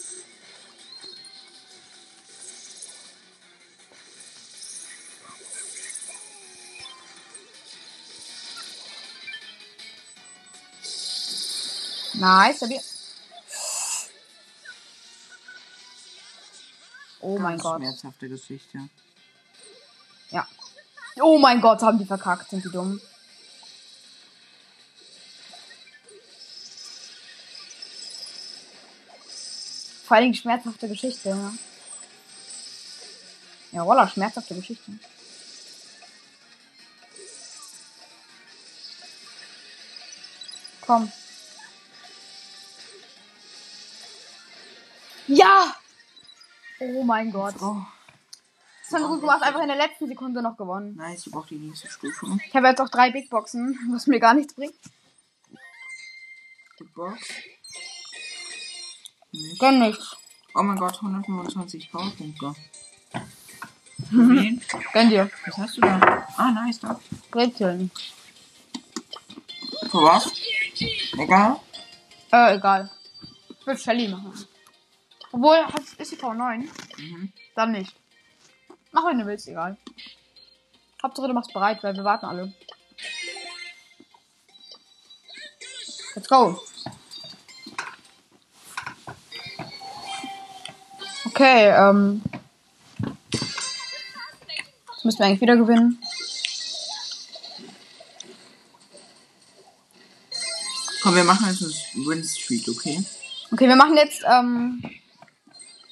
Nice, 12.14 12.58
stabil. 12.58 12.97
Oh 17.28 17.38
mein 17.38 17.58
Gott. 17.58 17.82
Schmerzhafte 17.82 18.30
Geschichte. 18.30 18.88
Ja. 20.30 20.48
Oh 21.20 21.38
mein 21.38 21.60
Gott, 21.60 21.82
haben 21.82 21.98
die 21.98 22.06
verkackt, 22.06 22.50
sind 22.50 22.64
die 22.64 22.70
dumm. 22.70 23.02
Vor 30.06 30.16
allem 30.16 30.32
die 30.32 30.38
schmerzhafte 30.38 30.88
Geschichte, 30.88 31.30
ja. 31.30 31.54
Ja, 33.74 33.86
voila, 33.86 34.08
schmerzhafte 34.08 34.56
Geschichte. 34.56 34.94
Komm. 40.80 41.12
Ja! 45.28 45.76
Oh 46.80 47.04
mein 47.04 47.32
Gott. 47.32 47.56
Oh, 47.62 47.78
Das 48.84 48.94
haben 48.94 49.04
wir 49.04 49.08
gut 49.10 49.22
gemacht, 49.22 49.42
einfach 49.44 49.62
in 49.62 49.68
der 49.68 49.78
letzten 49.78 50.08
Sekunde 50.08 50.42
noch 50.42 50.58
gewonnen. 50.58 50.96
nice, 50.96 51.26
ich 51.28 51.32
brauche 51.32 51.48
die 51.50 51.56
nächste 51.56 51.90
Stufe. 51.90 52.38
Ich 52.48 52.56
habe 52.56 52.68
jetzt 52.68 52.82
auch 52.82 52.90
drei 52.90 53.12
Big 53.12 53.30
Boxen, 53.30 53.78
was 53.92 54.08
mir 54.08 54.20
gar 54.20 54.34
nichts 54.34 54.54
bringt. 54.54 54.76
Big 56.80 56.94
Box. 56.94 57.20
Nicht. 59.32 59.60
Gönn 59.60 59.80
nichts. 59.80 60.16
Oh 60.56 60.64
mein 60.64 60.78
Gott, 60.78 60.96
125 60.96 61.92
Powerpunkte. 61.92 62.56
Wen? 64.12 64.62
Gönn 64.94 65.10
dir. 65.10 65.30
Was 65.46 65.58
hast 65.58 65.78
du 65.78 65.82
da? 65.82 66.28
Ah, 66.38 66.52
nice, 66.52 66.80
da. 66.80 67.00
Brezeln. 67.32 67.92
Für 69.92 69.98
was? 70.04 70.32
Egal. 71.18 71.60
Äh, 72.32 72.56
egal. 72.56 72.90
Ich 73.60 73.66
will 73.68 73.78
Shelly 73.78 74.08
machen. 74.08 74.34
Obwohl, 75.32 75.66
ist 75.98 76.12
die 76.12 76.18
V9? 76.18 76.68
Mhm. 76.98 77.34
Dann 77.56 77.72
nicht. 77.72 77.94
Mach, 78.92 79.06
wenn 79.06 79.20
du 79.20 79.26
willst, 79.26 79.48
egal. 79.48 79.78
Hauptsache, 81.04 81.28
du 81.28 81.34
machst 81.34 81.54
bereit, 81.54 81.84
weil 81.84 81.96
wir 81.96 82.04
warten 82.04 82.26
alle. 82.26 82.54
Let's 86.16 86.28
go. 86.28 86.60
Okay, 91.26 91.70
ähm. 91.70 92.24
Jetzt 94.92 95.06
müssen 95.06 95.20
wir 95.20 95.26
eigentlich 95.28 95.42
wieder 95.42 95.58
gewinnen. 95.58 96.02
Komm, 101.04 101.16
wir 101.16 101.24
machen 101.24 101.48
jetzt 101.48 101.62
eine 101.62 102.06
Win 102.06 102.24
Streak, 102.24 102.68
okay? 102.68 103.06
Okay, 103.52 103.68
wir 103.68 103.76
machen 103.76 103.96
jetzt, 103.96 104.24
ähm, 104.28 104.84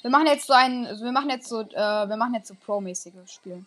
wir 0.05 0.11
machen 0.11 0.27
jetzt 0.27 0.45
so 0.45 0.53
ein, 0.53 0.85
also 0.85 1.03
wir 1.03 1.11
machen 1.11 1.31
jetzt 1.31 1.47
so, 1.47 1.61
äh, 1.61 1.73
wir 1.73 2.15
machen 2.15 2.35
jetzt 2.35 2.47
so 2.47 2.53
Pro-mäßige 2.63 3.15
Spiele. 3.25 3.65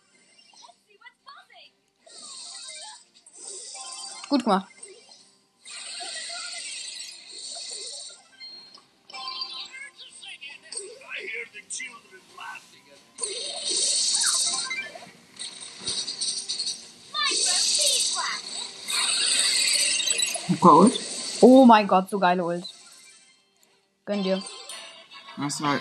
Gut 4.29 4.44
gemacht. 4.44 4.68
Gold. 20.61 21.01
Oh 21.40 21.64
mein 21.64 21.88
Gott, 21.88 22.09
so 22.09 22.20
geile 22.20 22.44
Ult. 22.44 22.64
Gönn 24.05 24.22
dir. 24.22 24.40
Das 25.37 25.61
war. 25.61 25.81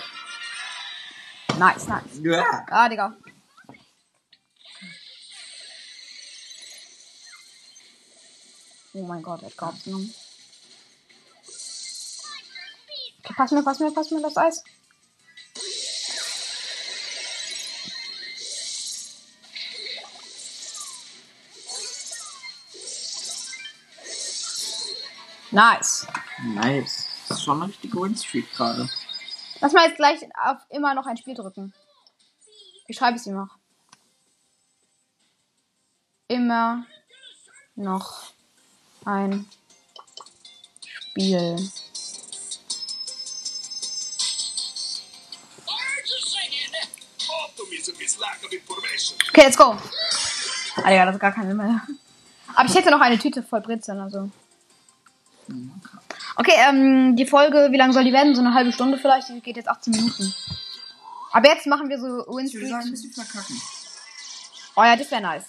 Nice, 1.57 1.87
nice. 1.87 2.19
Ja. 2.21 2.65
Ah, 2.69 2.87
Digga. 2.87 3.17
Oh 8.93 9.03
mein 9.03 9.23
Gott, 9.23 9.41
er 9.41 9.49
hat 9.49 9.83
genommen. 9.83 10.13
Okay, 13.19 13.33
pass 13.35 13.51
mir, 13.51 13.63
pass 13.63 13.79
mir, 13.79 13.91
pass 13.91 14.11
mir 14.11 14.21
das 14.21 14.37
Eis. 14.37 14.63
Nice. 25.51 26.05
Nice. 26.43 27.07
Das 27.27 27.37
ist 27.39 27.43
schon 27.43 27.61
eine 27.61 27.69
richtige 27.69 27.99
Win 27.99 28.15
Streak 28.15 28.51
gerade. 28.53 28.87
Lass 29.59 29.73
mal 29.73 29.87
jetzt 29.87 29.97
gleich 29.97 30.19
auf 30.43 30.57
immer 30.69 30.93
noch 30.93 31.05
ein 31.05 31.17
Spiel 31.17 31.33
drücken. 31.33 31.73
Ich 32.87 32.97
schreibe 32.97 33.17
es 33.17 33.25
ihm 33.25 33.35
noch. 33.35 33.57
Immer 36.27 36.85
noch 37.75 38.33
ein 39.05 39.47
Spiel. 40.85 41.57
Okay, 49.29 49.45
let's 49.45 49.57
go. 49.57 49.77
Ah, 50.83 50.89
Digga, 50.89 51.05
das 51.05 51.15
ist 51.15 51.21
gar 51.21 51.31
keine 51.31 51.53
mehr. 51.53 51.81
Aber 52.55 52.67
ich 52.67 52.75
hätte 52.75 52.91
noch 52.91 53.01
eine 53.01 53.17
Tüte 53.19 53.43
voll 53.43 53.61
Brezeln, 53.61 53.99
also. 53.99 54.29
Okay, 56.37 56.53
ähm, 56.69 57.15
die 57.15 57.25
Folge, 57.25 57.69
wie 57.71 57.77
lange 57.77 57.93
soll 57.93 58.03
die 58.03 58.13
werden? 58.13 58.35
So 58.35 58.41
eine 58.41 58.53
halbe 58.53 58.71
Stunde 58.71 58.97
vielleicht? 58.97 59.29
Die 59.29 59.41
geht 59.41 59.55
jetzt 59.57 59.67
18 59.69 59.91
Minuten. 59.91 60.33
Aber 61.31 61.49
jetzt 61.49 61.65
machen 61.67 61.89
wir 61.89 61.99
so 61.99 62.07
Win 62.35 62.45
Ich 62.45 62.53
würde 62.53 62.67
sagen, 62.69 62.85
ein 62.85 62.91
bisschen 62.91 63.11
verkacken. 63.11 63.59
Oh 64.75 64.83
ja, 64.83 64.95
das 64.95 65.09
wäre 65.09 65.21
nice. 65.21 65.45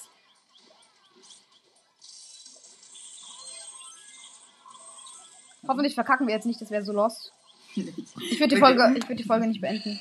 Hoffentlich 5.66 5.94
verkacken 5.94 6.26
wir 6.26 6.34
jetzt 6.34 6.46
nicht, 6.46 6.60
das 6.60 6.70
wäre 6.70 6.84
so 6.84 6.92
lost. 6.92 7.32
Ich 7.74 8.40
würde 8.40 8.54
die 8.54 8.60
Folge, 8.60 8.94
ich 8.96 9.04
würde 9.04 9.16
die 9.16 9.24
Folge 9.24 9.46
nicht 9.46 9.60
beenden. 9.60 9.98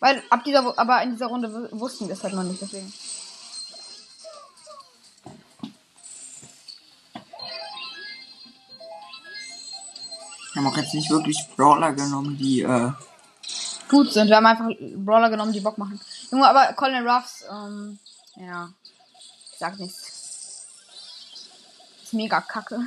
Weil 0.00 0.22
ab 0.30 0.44
dieser, 0.44 0.78
aber 0.78 1.02
in 1.02 1.12
dieser 1.12 1.26
Runde 1.26 1.52
wu- 1.52 1.80
wussten 1.80 2.06
wir 2.06 2.14
es 2.14 2.22
halt 2.22 2.34
noch 2.34 2.44
nicht, 2.44 2.60
deswegen. 2.60 2.92
Wir 10.58 10.64
haben 10.64 10.72
auch 10.72 10.76
jetzt 10.76 10.92
nicht 10.92 11.08
wirklich 11.08 11.38
Brawler 11.56 11.92
genommen, 11.92 12.36
die, 12.36 12.62
äh, 12.62 12.90
Gut 13.88 14.12
sind. 14.12 14.26
Wir 14.26 14.34
haben 14.34 14.46
einfach 14.46 14.66
Brawler 14.96 15.30
genommen, 15.30 15.52
die 15.52 15.60
Bock 15.60 15.78
machen. 15.78 16.00
Junge, 16.32 16.48
aber 16.48 16.72
Colin 16.72 17.06
Ruffs, 17.06 17.44
ähm, 17.48 18.00
ja. 18.34 18.68
Ich 19.52 19.58
sag 19.60 19.78
nichts. 19.78 20.66
Ist 22.02 22.12
mega 22.12 22.40
kacke. 22.40 22.80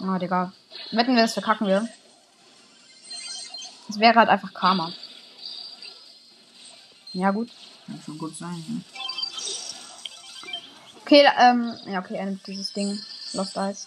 Ah, 0.00 0.18
Digga. 0.20 0.52
Wetten 0.92 1.16
wir, 1.16 1.22
das 1.22 1.32
verkacken 1.32 1.66
wir. 1.66 1.88
Das 3.88 3.98
wäre 3.98 4.14
halt 4.14 4.28
einfach 4.28 4.54
Karma. 4.54 4.92
Ja, 7.12 7.32
gut. 7.32 7.50
kann 7.84 8.00
schon 8.06 8.16
gut 8.16 8.36
sein, 8.36 8.64
ne? 8.68 8.97
Okay, 11.08 11.26
ähm, 11.38 11.74
ja, 11.86 12.00
okay, 12.00 12.16
er 12.16 12.26
nimmt 12.26 12.46
dieses 12.46 12.70
Ding. 12.74 13.00
Lost 13.32 13.56
Ice. 13.56 13.86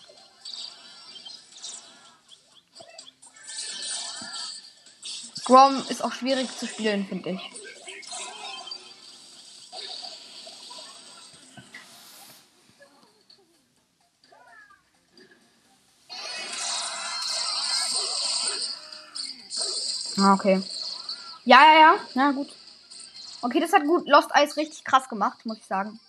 Grom 5.45 5.85
ist 5.87 6.03
auch 6.03 6.13
schwierig 6.13 6.49
zu 6.57 6.65
spielen, 6.65 7.05
finde 7.05 7.29
ich. 7.29 7.41
Ah, 20.17 20.33
okay. 20.33 20.63
Ja, 21.45 21.61
ja, 21.61 21.79
ja. 21.79 21.95
Na 22.15 22.31
gut. 22.31 22.49
Okay, 23.43 23.59
das 23.59 23.73
hat 23.73 23.83
gut 23.83 24.07
Lost 24.07 24.31
Eyes 24.33 24.57
richtig 24.57 24.83
krass 24.83 25.07
gemacht, 25.07 25.45
muss 25.45 25.59
ich 25.59 25.67
sagen. 25.67 25.99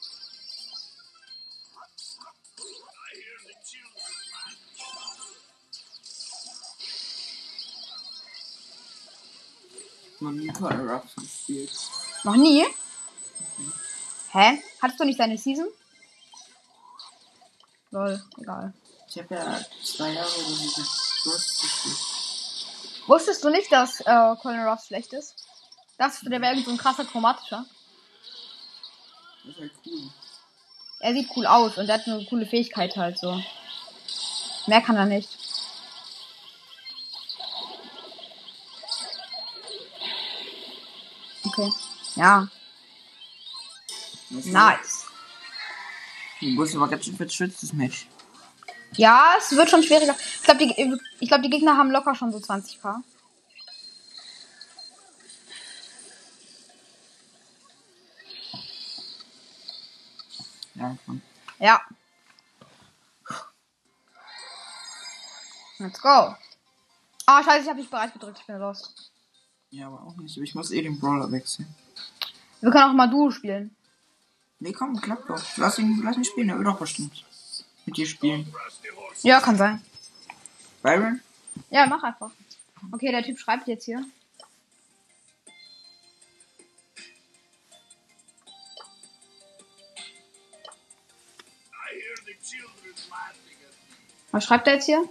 Man 10.22 10.37
nie 10.37 10.48
Color 10.48 10.88
Ruffs 10.88 11.16
gespielt. 11.16 11.72
Noch 12.22 12.37
nie? 12.37 12.64
Hä? 14.30 14.62
Hattest 14.80 15.00
du 15.00 15.04
nicht 15.04 15.18
deine 15.18 15.37
Season? 15.37 15.66
Lol, 17.90 18.22
egal. 18.38 18.72
Ich 19.08 19.18
habe 19.18 19.35
ja 19.35 19.61
zwei 19.82 20.12
Jahre 20.12 20.30
oder 20.30 20.44
so 20.44 21.30
gespielt. 21.30 22.12
Wusstest 23.08 23.42
du 23.42 23.50
nicht, 23.50 23.70
dass 23.72 24.00
äh, 24.00 24.37
Colin 24.40 24.61
Ruff 24.61 24.85
schlecht 24.85 25.12
ist? 25.12 25.35
Du, 25.98 26.30
der 26.30 26.40
wäre 26.40 26.52
irgendwie 26.52 26.66
so 26.66 26.70
ein 26.70 26.78
krasser 26.78 27.04
chromatischer? 27.04 27.64
Das 29.44 29.54
ist 29.54 29.61
halt 29.61 29.72
cool. 29.87 30.11
Er 31.00 31.12
sieht 31.14 31.28
cool 31.37 31.46
aus 31.46 31.76
und 31.78 31.88
er 31.88 31.94
hat 31.98 32.06
eine 32.06 32.24
coole 32.26 32.46
Fähigkeit 32.46 32.96
halt 32.96 33.18
so. 33.18 33.42
Mehr 34.66 34.80
kann 34.80 34.96
er 34.96 35.06
nicht. 35.06 35.41
Okay. 41.62 41.72
Ja, 42.16 42.48
Das 44.31 44.46
ist- 44.46 44.53
nice. 44.53 45.07
Du 46.40 46.46
musst 46.48 46.75
aber 46.75 46.88
ganz 46.88 47.05
schön 47.05 47.16
verschütztes 47.16 47.72
Match. 47.72 48.09
Ja, 48.94 49.35
es 49.38 49.53
wird 49.53 49.70
schon 49.70 49.83
schwieriger. 49.83 50.14
Ich 50.37 50.42
glaube, 50.42 50.59
die, 50.66 50.98
ich 51.20 51.29
glaub, 51.29 51.40
die 51.42 51.51
Gegner 51.51 51.77
haben 51.79 51.90
locker 51.90 52.14
schon 52.14 52.33
so 52.33 52.38
20k. 52.38 53.03
Ja. 60.75 60.96
Ja. 61.59 61.81
Let's 65.79 66.01
go. 66.01 66.35
Ah, 67.27 67.42
scheiße, 67.42 67.62
ich 67.62 67.68
habe 67.68 67.79
nicht 67.79 67.90
bereit 67.90 68.12
gedrückt. 68.12 68.38
Ich 68.40 68.46
bin 68.46 68.59
lost. 68.59 69.12
Ja, 69.72 69.87
aber 69.87 70.02
auch 70.02 70.16
nicht. 70.16 70.37
Ich 70.37 70.54
muss 70.54 70.70
eh 70.70 70.82
den 70.82 71.00
Brawler 71.00 71.32
wechseln. 71.32 71.66
Wir 72.61 72.70
können 72.70 72.90
auch 72.90 72.92
mal 72.92 73.08
Duo 73.08 73.30
spielen. 73.30 73.74
Nee, 74.61 74.72
komm, 74.72 75.00
klappt 75.00 75.30
doch. 75.30 75.42
Lass 75.56 75.78
ihn, 75.78 76.02
lass 76.04 76.16
ihn 76.18 76.24
spielen, 76.24 76.50
er 76.50 76.58
will 76.58 76.64
doch 76.64 76.78
bestimmt. 76.78 77.24
Mit 77.87 77.96
dir 77.96 78.06
spielen. 78.06 78.52
Ja, 79.22 79.40
kann 79.40 79.56
sein. 79.56 79.82
Byron? 80.82 81.20
Ja, 81.70 81.87
mach 81.87 82.02
einfach. 82.02 82.30
Okay, 82.92 83.11
der 83.11 83.22
Typ 83.22 83.38
schreibt 83.38 83.66
jetzt 83.66 83.87
hier. 83.87 84.04
Was 94.32 94.44
schreibt 94.44 94.66
er 94.66 94.74
jetzt 94.74 94.85
hier? 94.85 95.02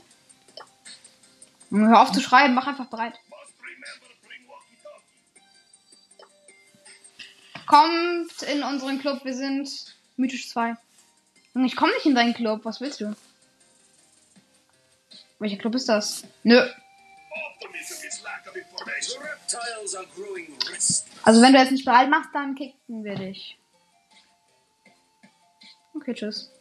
Hör 1.71 2.01
auf 2.01 2.11
zu 2.11 2.21
schreiben, 2.21 2.53
mach 2.53 2.67
einfach 2.67 2.87
bereit. 2.87 3.19
Kommt 7.71 8.41
in 8.41 8.63
unseren 8.63 8.99
Club, 8.99 9.23
wir 9.23 9.33
sind 9.33 9.95
mythisch 10.17 10.49
2. 10.49 10.75
Junge, 11.53 11.67
Ich 11.67 11.77
komme 11.77 11.93
nicht 11.93 12.05
in 12.05 12.15
deinen 12.15 12.33
Club, 12.33 12.65
was 12.65 12.81
willst 12.81 12.99
du? 12.99 13.15
Welcher 15.39 15.55
Club 15.55 15.75
ist 15.75 15.87
das? 15.87 16.25
Nö. 16.43 16.69
Also 21.23 21.41
wenn 21.41 21.53
du 21.53 21.59
jetzt 21.59 21.71
nicht 21.71 21.85
bereit 21.85 22.09
machst, 22.09 22.31
dann 22.33 22.55
kicken 22.55 23.05
wir 23.05 23.15
dich. 23.15 23.57
Okay, 25.93 26.13
tschüss. 26.13 26.51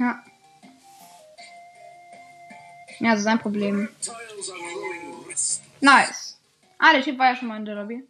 Ja. 0.00 0.24
Ja, 2.98 3.10
das 3.10 3.18
ist 3.18 3.24
sein 3.26 3.38
Problem. 3.38 3.88
Nice. 5.80 6.36
Ah, 6.78 6.92
der 6.94 7.02
Typ 7.04 7.16
war 7.16 7.26
ja 7.26 7.36
schon 7.36 7.46
mal 7.46 7.58
in 7.58 7.64
der 7.64 7.76
Lobby. 7.76 8.04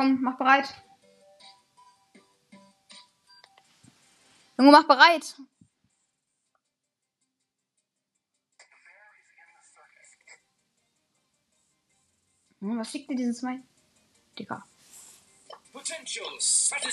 Komm, 0.00 0.22
mach 0.22 0.38
bereit. 0.38 0.74
Junge, 4.56 4.70
mach 4.70 4.84
bereit. 4.84 5.36
Was 12.60 12.90
schickt 12.90 13.10
dir 13.10 13.16
dieses 13.16 13.40
Smile? 13.40 13.62
Digga. 14.38 14.64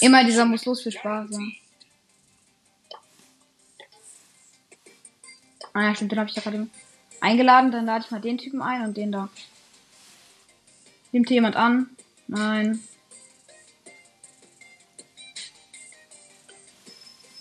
Immer 0.01 0.25
dieser 0.25 0.43
muss 0.43 0.65
los 0.65 0.81
für 0.81 0.91
Spaß. 0.91 1.29
Ja. 1.31 1.39
Ah 5.71 5.83
ja, 5.83 5.95
stimmt, 5.95 6.11
den 6.11 6.19
habe 6.19 6.29
ich 6.29 6.35
ja 6.35 6.41
gerade 6.41 6.67
eingeladen. 7.21 7.71
Dann 7.71 7.85
lade 7.85 8.03
ich 8.03 8.11
mal 8.11 8.19
den 8.19 8.37
Typen 8.37 8.61
ein 8.61 8.81
und 8.81 8.97
den 8.97 9.13
da. 9.13 9.29
Nimmt 11.13 11.29
hier 11.29 11.35
jemand 11.35 11.55
an? 11.55 11.95
Nein. 12.27 12.85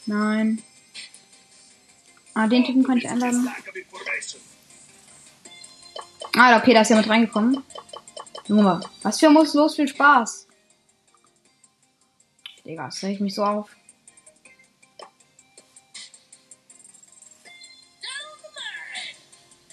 Nein. 0.06 0.62
Ah, 2.34 2.46
den 2.46 2.64
Typen 2.64 2.84
kann 2.84 2.98
ich 2.98 3.08
einladen. 3.08 3.48
Ah, 6.36 6.58
okay, 6.58 6.74
da 6.74 6.82
ist 6.82 6.90
jemand 6.90 7.08
reingekommen. 7.08 7.62
Junge, 8.46 8.80
was 9.02 9.18
für 9.18 9.30
muss 9.30 9.54
los 9.54 9.74
viel 9.74 9.88
Spaß. 9.88 10.46
Digga, 12.64 12.86
das 12.86 13.02
ich 13.02 13.20
mich 13.20 13.34
so 13.34 13.44
auf. 13.44 13.70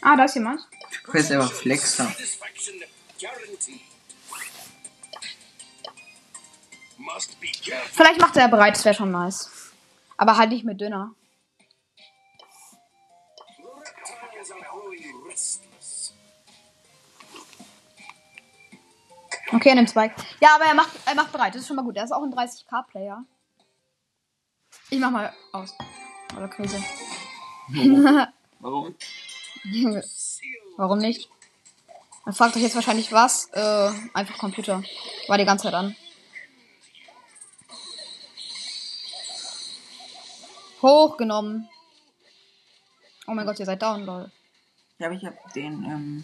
Ah, 0.01 0.15
da 0.15 0.25
ist 0.25 0.35
jemand. 0.35 0.61
Du 1.05 1.11
bist 1.11 1.31
einfach 1.31 1.51
Flexer. 1.51 2.13
Vielleicht 7.91 8.19
macht 8.19 8.37
er 8.37 8.47
bereit, 8.47 8.75
das 8.75 8.85
wäre 8.85 8.95
schon 8.95 9.11
nice. 9.11 9.52
Aber 10.17 10.37
halt 10.37 10.49
nicht 10.49 10.65
growing 14.61 15.27
restless. 15.27 16.13
Okay, 19.51 19.69
er 19.69 19.75
nimmt 19.75 19.89
Spike. 19.89 20.15
Ja, 20.41 20.55
aber 20.55 20.65
er 20.65 20.73
macht, 20.73 20.91
er 21.05 21.15
macht 21.15 21.31
bereit. 21.31 21.53
Das 21.53 21.61
ist 21.61 21.67
schon 21.67 21.75
mal 21.75 21.83
gut. 21.83 21.95
Er 21.95 22.05
ist 22.05 22.11
auch 22.11 22.23
ein 22.23 22.33
30k-Player. 22.33 23.23
Ich 24.89 24.99
mach 24.99 25.11
mal 25.11 25.33
aus. 25.51 25.75
Oder 26.35 26.47
Krise. 26.47 26.83
Warum? 28.59 28.95
Warum 30.77 30.97
nicht? 30.97 31.29
Man 32.25 32.33
fragt 32.33 32.55
euch 32.55 32.63
jetzt 32.63 32.75
wahrscheinlich 32.75 33.11
was. 33.11 33.49
Äh, 33.53 33.91
einfach 34.13 34.37
Computer. 34.37 34.81
War 35.27 35.37
die 35.37 35.45
ganze 35.45 35.65
Zeit 35.65 35.73
an. 35.73 35.95
Hochgenommen. 40.83 41.69
Oh 43.25 43.31
mein 43.31 43.45
Gott, 43.45 43.59
ihr 43.59 43.65
seid 43.65 43.81
down, 43.81 44.05
lol. 44.05 44.31
Ja, 44.99 45.07
aber 45.07 45.15
ich 45.15 45.25
hab 45.25 45.53
den, 45.53 45.83
ähm, 45.83 46.23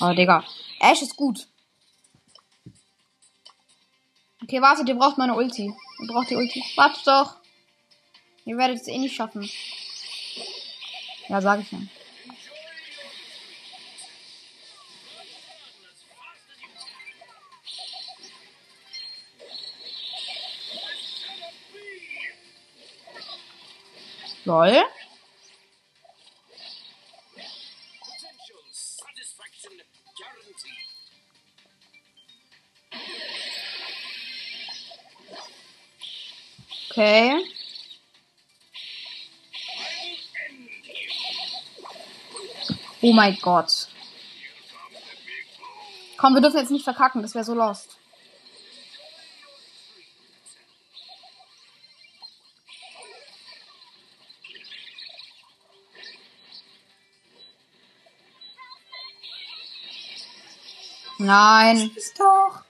Oh, 0.00 0.12
Digga. 0.12 0.44
Ash 0.80 1.02
ist 1.02 1.16
gut. 1.16 1.46
Okay, 4.42 4.60
wartet, 4.60 4.88
ihr 4.88 4.96
braucht 4.96 5.18
meine 5.18 5.34
Ulti. 5.34 5.72
Ihr 6.00 6.06
braucht 6.06 6.30
die 6.30 6.36
Ulti. 6.36 6.62
Wartet 6.76 7.06
doch. 7.06 7.36
Ihr 8.44 8.58
werdet 8.58 8.80
es 8.80 8.88
eh 8.88 8.98
nicht 8.98 9.14
schaffen. 9.14 9.48
Ja, 11.28 11.40
sag 11.40 11.60
ich 11.60 11.72
ja. 11.72 11.78
Lol. 24.44 24.84
Okay. 36.90 37.44
Oh 43.00 43.12
mein 43.12 43.36
Gott. 43.42 43.88
Komm, 46.16 46.34
wir 46.34 46.40
dürfen 46.40 46.58
jetzt 46.58 46.70
nicht 46.70 46.84
verkacken, 46.84 47.20
das 47.20 47.34
wäre 47.34 47.44
so 47.44 47.54
lost. 47.54 47.93
Nein. 61.24 61.90
Ist 61.96 62.20
doch. 62.20 62.62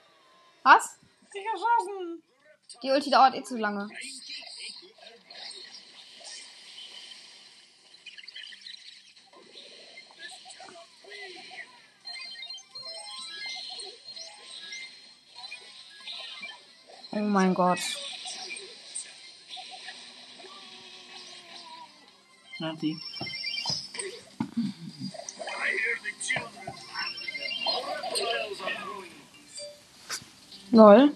Was? 0.63 0.97
Dich 1.35 1.45
erschossen. 1.45 2.23
Die 2.83 2.91
Ulti 2.91 3.11
dauert 3.11 3.35
eh 3.35 3.43
zu 3.43 3.57
lange. 3.57 3.89
Oh 17.11 17.19
mein 17.19 17.55
Gott. 17.55 17.79
I 22.61 22.97
Lol. 30.75 31.13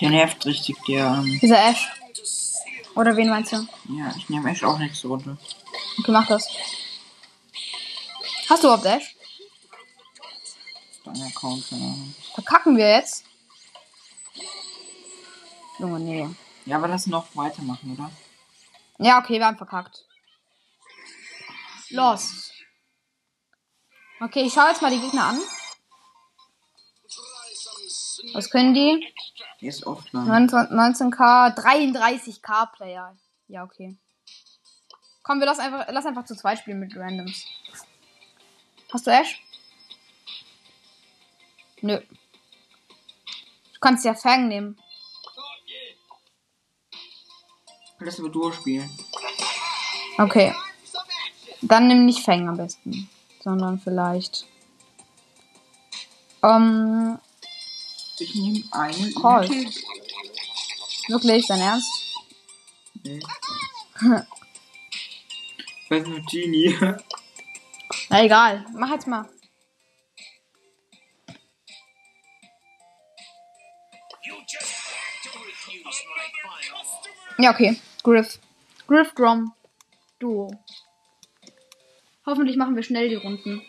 Der 0.00 0.10
nervt 0.10 0.46
richtig, 0.46 0.76
der. 0.86 1.22
Ähm, 1.24 1.38
Dieser 1.40 1.58
Ash. 1.70 1.88
Oder 2.94 3.16
wen 3.16 3.28
meinst 3.28 3.52
du? 3.52 3.56
ja, 3.56 4.12
ich 4.16 4.28
nehme 4.28 4.50
echt 4.50 4.64
auch 4.64 4.78
nächste 4.78 5.08
Runde. 5.08 5.36
Okay, 5.98 6.10
mach 6.10 6.26
das. 6.26 6.48
Hast 8.48 8.62
du 8.62 8.68
überhaupt 8.68 8.86
Ash? 8.86 9.14
Account, 11.48 11.68
keine 11.68 11.84
Ahnung. 11.84 12.14
Verkacken 12.34 12.76
wir 12.76 12.88
jetzt? 12.88 13.24
Junge, 15.78 16.00
nee. 16.00 16.28
Ja, 16.64 16.76
aber 16.76 16.88
lass 16.88 17.06
noch 17.06 17.34
weitermachen, 17.34 17.94
oder? 17.94 18.10
Ja, 18.98 19.18
okay, 19.18 19.38
wir 19.38 19.46
haben 19.46 19.56
verkackt. 19.56 20.04
Los. 21.90 22.52
Okay, 24.20 24.42
ich 24.42 24.52
schaue 24.52 24.68
jetzt 24.68 24.82
mal 24.82 24.90
die 24.90 25.00
Gegner 25.00 25.24
an. 25.24 25.40
Was 28.34 28.50
können 28.50 28.74
die? 28.74 29.06
Der 29.60 29.68
ist 29.68 29.86
offline. 29.86 30.26
19, 30.26 30.58
19k, 30.58 31.56
33k 31.56 32.66
Player. 32.72 33.16
Ja, 33.46 33.62
okay. 33.62 33.96
Komm, 35.22 35.38
wir 35.38 35.46
lass 35.46 35.60
einfach, 35.60 35.86
lass 35.88 36.06
einfach 36.06 36.24
zu 36.24 36.34
zweit 36.34 36.58
spielen 36.58 36.80
mit 36.80 36.96
Randoms. 36.96 37.44
Hast 38.92 39.06
du 39.06 39.10
Ash? 39.10 39.40
Nö. 41.82 42.00
Du 42.00 43.80
kannst 43.80 44.04
ja 44.04 44.14
Fang 44.14 44.48
nehmen. 44.48 44.76
Lass 48.00 48.18
aber 48.20 48.28
durchspielen. 48.28 48.90
Okay. 50.18 50.54
Dann 51.62 51.88
nimm 51.88 52.04
nicht 52.06 52.24
Fang 52.24 52.48
am 52.48 52.56
besten. 52.56 53.08
Sondern 53.42 53.80
vielleicht. 53.80 54.46
Ähm, 56.42 57.18
Ich 58.18 58.34
nehme 58.34 58.62
einen. 58.72 59.14
Call. 59.14 59.48
Wirklich, 61.08 61.46
dein 61.46 61.60
Ernst? 61.60 61.88
Nee. 63.02 63.20
Weiß 65.88 66.06
nur 66.06 66.20
Genie. 66.22 66.76
Na 68.10 68.22
egal, 68.22 68.66
mach 68.74 68.90
jetzt 68.90 69.06
mal. 69.06 69.28
Ja, 77.40 77.52
okay. 77.52 77.80
Griff. 78.02 78.40
Griff 78.88 79.14
Drum. 79.14 79.52
Duo. 80.18 80.50
Hoffentlich 82.26 82.56
machen 82.56 82.74
wir 82.74 82.82
schnell 82.82 83.08
die 83.08 83.14
Runden. 83.14 83.62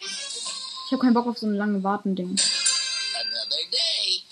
Ich 0.00 0.92
habe 0.92 1.02
keinen 1.02 1.14
Bock 1.14 1.26
auf 1.26 1.36
so 1.36 1.46
ein 1.46 1.54
lange 1.54 1.82
Warten-Ding. 1.82 2.28
Another 2.28 3.58
day, 3.72 4.22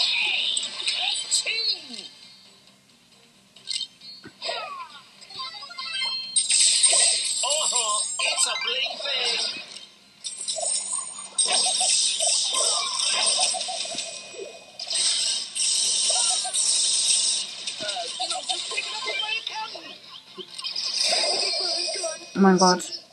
Gutes 22.63 23.03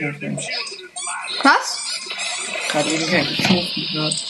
Movement. 0.00 0.42
Was? 1.42 1.80
Gerade 2.68 2.90
eben 2.90 3.06
kein 3.06 3.26
Movement 3.26 3.92
gehört. 3.92 4.24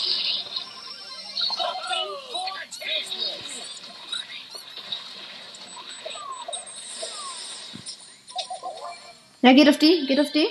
Ja, 9.42 9.52
geht 9.52 9.68
auf 9.68 9.78
die, 9.78 10.06
geht 10.06 10.18
auf 10.20 10.32
die. 10.32 10.48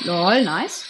Lol, 0.00 0.42
nice. 0.42 0.89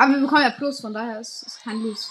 Aber 0.00 0.14
wir 0.14 0.20
bekommen 0.20 0.40
ja 0.40 0.50
Plus, 0.50 0.80
von 0.80 0.94
daher 0.94 1.20
ist 1.20 1.44
es 1.46 1.60
kein 1.62 1.82
business. 1.82 2.10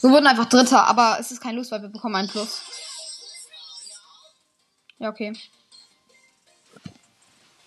Wir 0.00 0.10
wurden 0.10 0.26
einfach 0.26 0.46
Dritter, 0.46 0.86
aber 0.86 1.18
es 1.20 1.30
ist 1.30 1.42
kein 1.42 1.56
Lose, 1.56 1.70
weil 1.72 1.82
wir 1.82 1.90
bekommen 1.90 2.16
einen 2.16 2.28
Plus. 2.28 2.62
Ja, 4.98 5.10
okay. 5.10 5.34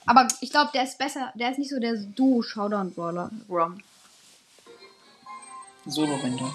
Aber 0.08 0.28
ich 0.42 0.50
glaube, 0.50 0.72
der 0.74 0.84
ist 0.84 0.98
besser. 0.98 1.32
Der 1.36 1.52
ist 1.52 1.60
nicht 1.60 1.70
so 1.70 1.80
der 1.80 1.96
Duo-Showdown-Brawler. 1.96 3.30
Rom. 3.48 3.84
Solo-Wende. 5.86 6.52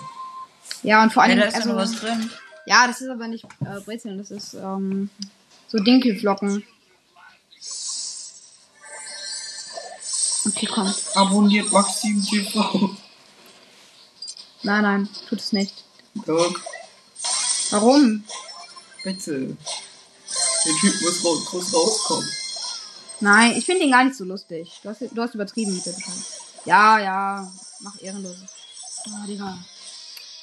Ja, 0.83 1.05
und 1.05 1.12
vor 1.12 1.23
allem. 1.23 1.38
Ja, 1.38 1.44
da 1.44 1.49
ist 1.49 1.55
ja 1.55 1.61
also, 1.61 1.77
was 1.77 2.01
drin. 2.01 2.29
Ja, 2.66 2.88
das 2.88 3.01
ist 3.01 3.09
aber 3.09 3.29
nicht 3.29 3.44
äh, 3.44 3.81
Brezeln, 3.85 4.18
das 4.18 4.33
ist 4.33 4.55
ähm, 4.55 5.11
so 5.68 5.79
Dinkelflocken. 5.79 6.64
Okay, 10.64 10.72
komm. 10.72 10.94
Abonniert 11.14 11.70
Maxim 11.72 12.22
TV. 12.22 12.96
Nein, 14.62 14.83
nein, 14.83 15.09
tut 15.29 15.40
es 15.40 15.53
nicht. 15.53 15.85
Dog, 16.27 16.61
Warum? 17.70 18.24
bitte. 19.03 19.57
Der 20.64 20.74
Typ 20.81 21.03
muss 21.03 21.24
raus, 21.24 21.44
groß 21.44 21.74
rauskommen. 21.74 22.29
Nein, 23.20 23.53
ich 23.57 23.66
finde 23.66 23.85
ihn 23.85 23.90
gar 23.90 24.05
nicht 24.05 24.16
so 24.16 24.24
lustig. 24.24 24.81
Du 24.83 24.88
hast, 24.88 25.03
du 25.03 25.22
hast 25.22 25.35
übertrieben 25.35 25.74
mit 25.74 25.85
der 25.85 25.92
Bescheid. 25.92 26.14
Ja, 26.64 26.98
ja, 26.98 27.53
mach 27.81 28.00
ehrenlos. 28.00 28.37
Oh, 29.07 29.27
Digga. 29.27 29.59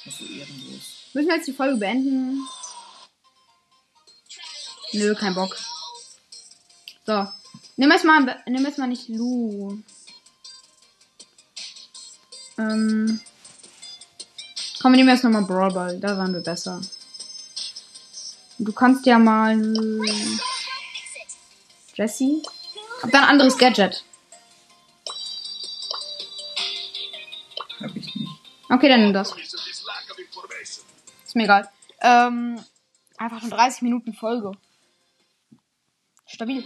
Ist 0.04 0.18
so 0.18 0.24
ehrenlos. 0.24 0.82
Müssen 1.14 1.28
wir 1.28 1.36
jetzt 1.36 1.48
die 1.48 1.52
Folge 1.52 1.76
beenden? 1.76 2.46
Nö, 4.92 5.14
kein 5.16 5.34
Bock. 5.34 5.58
So. 7.06 7.26
Nimm 7.76 7.90
jetzt 7.90 8.04
mal, 8.04 8.42
nimm 8.46 8.64
jetzt 8.64 8.78
mal 8.78 8.86
nicht 8.86 9.08
Lu. 9.08 9.82
Ähm. 12.58 13.20
Komm, 14.80 14.92
wir 14.92 14.96
nehmen 14.96 15.10
jetzt 15.10 15.24
nochmal 15.24 15.44
Brawl 15.44 15.72
Ball. 15.72 16.00
Da 16.00 16.16
waren 16.16 16.32
wir 16.32 16.40
besser. 16.40 16.80
Du 18.58 18.72
kannst 18.72 19.06
ja 19.06 19.18
mal. 19.18 19.60
Jessie? 21.94 22.42
Hab 23.02 23.10
da 23.10 23.22
ein 23.22 23.28
anderes 23.28 23.58
Gadget. 23.58 24.04
Hab 27.80 27.96
ich 27.96 28.14
nicht. 28.14 28.30
Okay, 28.68 28.88
dann 28.88 29.02
nimm 29.02 29.12
das. 29.12 29.34
Ist 31.26 31.36
mir 31.36 31.44
egal. 31.44 31.68
Ähm, 32.00 32.62
einfach 33.16 33.40
schon 33.40 33.50
30 33.50 33.82
Minuten 33.82 34.14
Folge. 34.14 34.52
Stabil. 36.26 36.64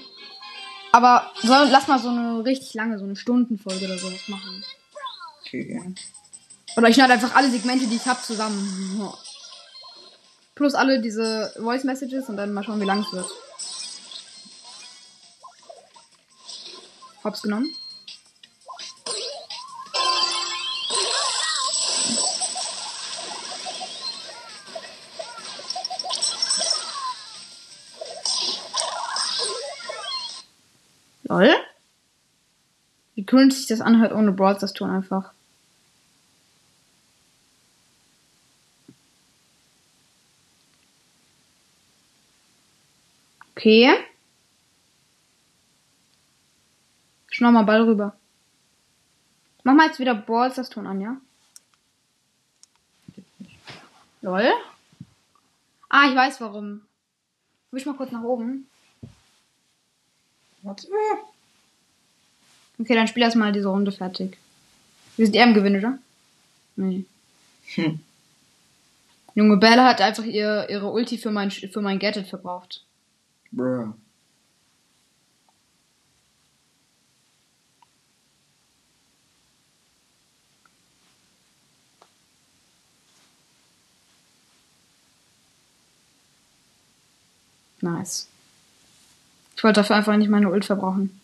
Aber 0.93 1.31
soll, 1.43 1.69
lass 1.71 1.89
mal 1.89 1.99
so 1.99 2.09
eine 2.09 2.45
richtig 2.45 2.75
lange, 2.75 2.99
so 2.99 3.05
eine 3.05 3.17
Stundenfolge 3.17 3.85
oder 3.85 3.99
sowas 3.99 4.29
machen. 4.29 4.65
Okay. 5.47 5.95
Oder 6.77 6.89
ich 6.89 6.95
schneide 6.97 7.15
einfach 7.15 7.35
alle 7.35 7.51
Segmente, 7.51 7.87
die 7.87 7.97
ich 7.97 8.07
habe, 8.07 8.21
zusammen. 8.21 9.13
Plus 10.55 10.75
alle 10.75 11.01
diese 11.01 11.53
Voice 11.59 11.85
Messages 11.85 12.29
und 12.29 12.37
dann 12.37 12.53
mal 12.53 12.65
schauen, 12.65 12.81
wie 12.81 12.85
lang 12.85 13.01
es 13.01 13.13
wird. 13.13 13.31
Hops 17.25 17.43
genommen. 17.43 17.71
Cringe 33.27 33.53
sich 33.53 33.67
das 33.67 33.81
anhört 33.81 34.13
ohne 34.13 34.33
Brawl 34.33 34.57
das 34.59 34.73
tun 34.73 34.91
einfach. 34.91 35.33
Okay. 43.57 43.97
Schnau 47.29 47.51
mal 47.51 47.65
Ball 47.65 47.83
rüber. 47.83 48.17
Mach 49.63 49.75
mal 49.75 49.89
jetzt 49.89 49.99
wieder 49.99 50.15
Balls 50.15 50.55
das 50.55 50.71
Ton 50.71 50.87
an, 50.87 51.01
ja? 51.01 51.17
Lol. 54.23 54.53
Ah, 55.89 56.09
ich 56.09 56.15
weiß 56.15 56.41
warum. 56.41 56.83
Wisch 57.73 57.85
mal 57.85 57.97
kurz 57.97 58.13
nach 58.13 58.23
oben. 58.23 58.69
Warte. 60.63 60.87
Okay, 62.79 62.95
dann 62.95 63.09
spiel 63.09 63.23
erstmal 63.23 63.53
diese 63.53 63.69
Runde 63.69 63.93
fertig. 63.93 64.37
Wir 65.17 65.27
sind 65.27 65.35
eher 65.35 65.47
im 65.47 65.55
Gewinn, 65.55 65.77
oder? 65.77 65.99
Nee. 66.77 67.05
Hm. 67.75 68.01
Junge 69.35 69.57
Bella 69.57 69.87
hat 69.87 70.01
einfach 70.01 70.25
ihr, 70.25 70.67
ihre 70.69 70.91
Ulti 70.91 71.19
für 71.19 71.31
mein, 71.31 71.51
für 71.51 71.81
mein 71.81 71.99
Gadget 71.99 72.27
verbraucht. 72.27 72.83
Bruh. 73.53 73.93
Nice. 87.81 88.29
Ich 89.55 89.63
wollte 89.63 89.81
dafür 89.81 89.97
einfach 89.97 90.17
nicht 90.17 90.29
meine 90.29 90.51
Ult 90.51 90.65
verbrauchen. 90.65 91.21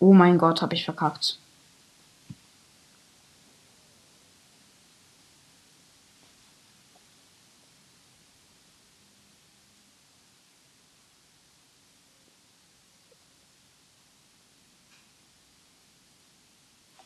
Oh 0.00 0.12
mein 0.12 0.38
Gott, 0.38 0.62
hab 0.62 0.72
ich 0.72 0.84
verkackt. 0.84 1.38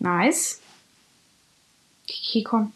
Nice. 0.01 0.61
Okay, 2.09 2.42
komm. 2.42 2.72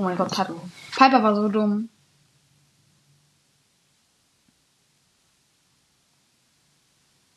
Oh 0.00 0.02
mein 0.02 0.16
Gott, 0.16 0.30
Piper. 0.30 0.54
Piper 0.96 1.22
war 1.22 1.36
so 1.36 1.46
dumm. 1.50 1.90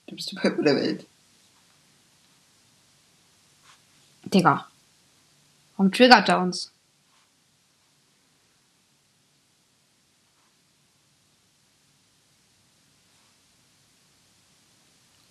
Du 0.08 0.16
bist 0.16 0.32
die 0.32 0.36
Piper 0.38 0.64
der 0.64 0.78
Welt. 0.78 1.06
Digga. 4.24 4.66
Warum 5.76 5.92
triggert 5.92 6.30
er 6.30 6.40
uns? 6.40 6.72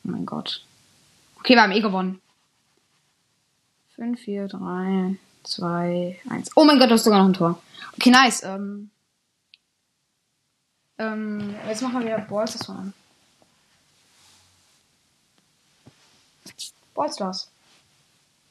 Oh 0.05 0.09
mein 0.11 0.27
Gott. 0.27 0.62
Okay, 1.37 1.55
wir 1.55 1.62
haben 1.62 1.73
eh 1.73 1.81
gewonnen. 1.81 2.21
5, 3.97 4.21
4, 4.21 4.49
3, 4.49 5.16
2, 5.42 6.20
1. 6.28 6.50
Oh 6.57 6.64
mein 6.64 6.78
Gott, 6.78 6.90
du 6.90 6.94
hast 6.94 7.05
sogar 7.05 7.20
noch 7.20 7.28
ein 7.28 7.35
Tor. 7.35 7.61
Okay, 7.96 8.11
nice. 8.11 8.42
Ähm, 8.42 8.90
ähm, 10.98 11.55
jetzt 11.66 11.83
machen 11.83 12.00
wir 12.00 12.07
wieder 12.07 12.18
Balls 12.18 12.52
das 12.52 12.68
an. 12.68 12.92
Ballstars. 16.94 17.50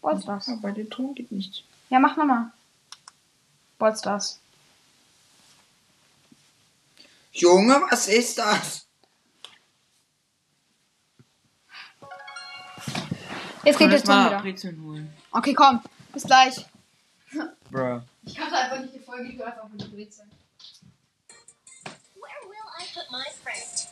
Ballstars. 0.01 0.49
Aber 0.49 0.71
der 0.71 0.89
Ton 0.89 1.13
geht 1.15 1.31
nicht. 1.31 1.63
Ja, 1.89 1.99
mach 1.99 2.17
nochmal. 2.17 2.51
Ballstars. 3.77 4.39
Junge, 7.33 7.81
was 7.89 8.07
ist 8.07 8.37
das? 8.37 8.87
Jetzt 13.63 13.77
geht 13.77 13.91
jetzt 13.91 14.05
Ton 14.05 14.15
mal 14.15 14.29
wieder. 14.31 14.41
Brezeln 14.41 14.83
holen. 14.83 15.13
Okay, 15.31 15.53
komm. 15.53 15.81
Bis 16.13 16.23
gleich. 16.23 16.65
Bruh. 17.71 18.01
Ich 18.23 18.35
kannte 18.35 18.57
einfach 18.57 18.79
nicht 18.81 18.93
die 18.93 18.99
Folge, 18.99 19.29
ich 19.29 19.37
will 19.37 19.45
einfach 19.45 19.69
mit 19.69 19.81
dem 19.81 19.91
Brezel. 19.91 20.25
Where 22.15 22.49
will 22.49 22.67
I 22.77 22.83
put 22.93 23.09
my 23.09 23.23
friend? 23.41 23.87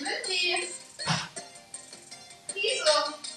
Mindy! 0.00 0.68
Wieso? 2.54 3.27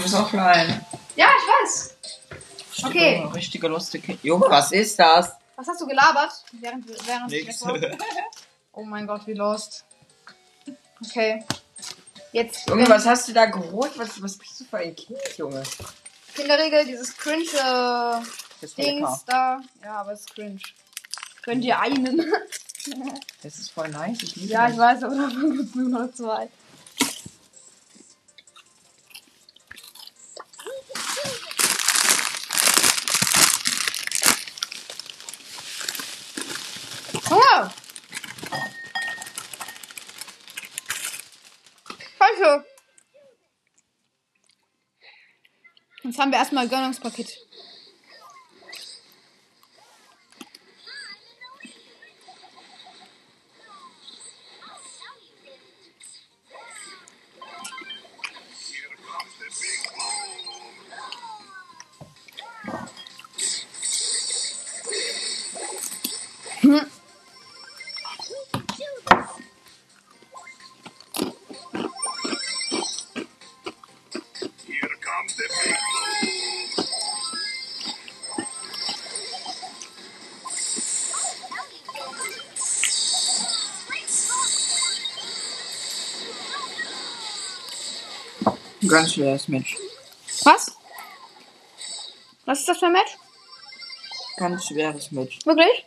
Du 0.00 0.04
bist 0.04 0.14
offline. 0.14 0.84
Ja, 1.16 1.28
ich 1.36 1.70
weiß. 1.70 1.96
Okay. 2.84 3.22
Oh, 3.24 3.28
richtige 3.28 3.68
lustige. 3.68 4.18
Junge, 4.22 4.46
was 4.48 4.72
ist 4.72 4.98
das? 4.98 5.32
Was 5.56 5.68
hast 5.68 5.80
du 5.80 5.86
gelabert? 5.86 6.32
Während, 6.52 6.86
während 7.06 7.32
ich 7.32 7.46
Nix. 7.46 7.64
weg 7.66 7.82
war? 7.82 7.98
Oh 8.72 8.84
mein 8.84 9.04
Gott, 9.06 9.26
wie 9.26 9.34
lost. 9.34 9.84
Okay. 11.04 11.44
Jetzt 12.32 12.68
Junge, 12.68 12.84
ähm, 12.84 12.88
was 12.88 13.04
hast 13.04 13.28
du 13.28 13.32
da 13.32 13.46
geholt? 13.46 13.90
Was, 13.96 14.22
was 14.22 14.38
bist 14.38 14.60
du 14.60 14.64
für 14.64 14.78
ein 14.78 14.94
Kind, 14.94 15.18
Junge? 15.36 15.64
Kinderregel, 16.36 16.86
dieses 16.86 17.16
cringe 17.16 17.44
Das 17.52 18.22
ist 18.60 18.76
voll 18.76 18.84
Dings 18.84 19.24
da. 19.26 19.60
Ja, 19.82 20.00
aber 20.00 20.12
es 20.12 20.20
ist 20.20 20.34
cringe. 20.34 20.60
Könnt 21.42 21.64
ihr 21.64 21.80
einen? 21.80 22.32
Das 23.42 23.58
ist 23.58 23.72
voll 23.72 23.88
nice. 23.88 24.22
Ich 24.22 24.36
liebe 24.36 24.52
ja, 24.52 24.66
das. 24.66 24.72
ich 24.72 24.78
weiß, 24.78 25.02
aber 25.02 25.16
davon 25.16 25.56
gibt 25.56 25.70
es 25.70 25.74
nur 25.74 25.88
noch 25.88 26.12
zwei. 26.14 26.48
Oh! 37.30 37.70
Scheiße! 42.18 42.64
Jetzt 46.02 46.09
haben 46.20 46.30
wir 46.30 46.38
erstmal 46.38 46.68
Gönnungspaket. 46.68 47.28
Ganz 88.90 89.14
schweres 89.14 89.46
Match. 89.46 89.76
Was? 90.42 90.76
Was 92.44 92.60
ist 92.60 92.68
das 92.68 92.78
für 92.78 92.86
ein 92.86 92.92
Match? 92.92 93.16
Ganz 94.36 94.66
schweres 94.66 95.12
Match. 95.12 95.38
Wirklich? 95.44 95.86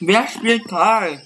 Wer 0.00 0.28
spielt 0.28 0.68
Karl? 0.68 1.22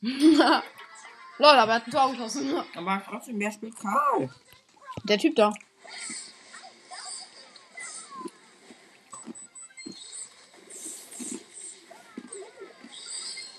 Leute, 0.02 1.58
aber 1.58 1.72
er 1.72 1.74
hat 1.76 1.86
ein 1.86 1.90
Tor 1.90 2.10
geschossen. 2.12 2.54
Aber 2.76 3.02
trotzdem, 3.04 3.40
wer 3.40 3.50
spielt 3.50 3.76
Karl? 3.76 4.30
Der 5.02 5.18
Typ 5.18 5.34
da. 5.34 5.52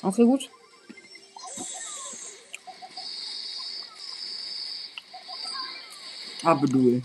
Okay, 0.01 0.23
gut. 0.23 0.49
Abdul. 6.45 7.01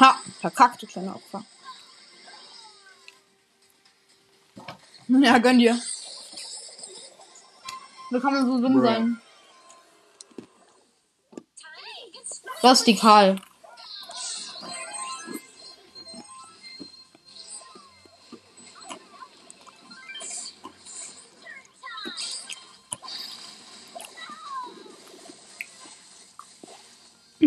Ha, 0.00 0.20
verkackt, 0.40 0.82
du 0.82 0.86
kleine 0.86 1.14
Opfer. 1.14 1.44
Ja, 5.06 5.38
gönn 5.38 5.58
dir. 5.58 5.80
Wie 8.10 8.20
kann 8.20 8.34
man 8.34 8.46
so 8.46 8.60
dumm 8.60 8.82
sein? 8.82 9.20
Rustikal. 12.62 13.40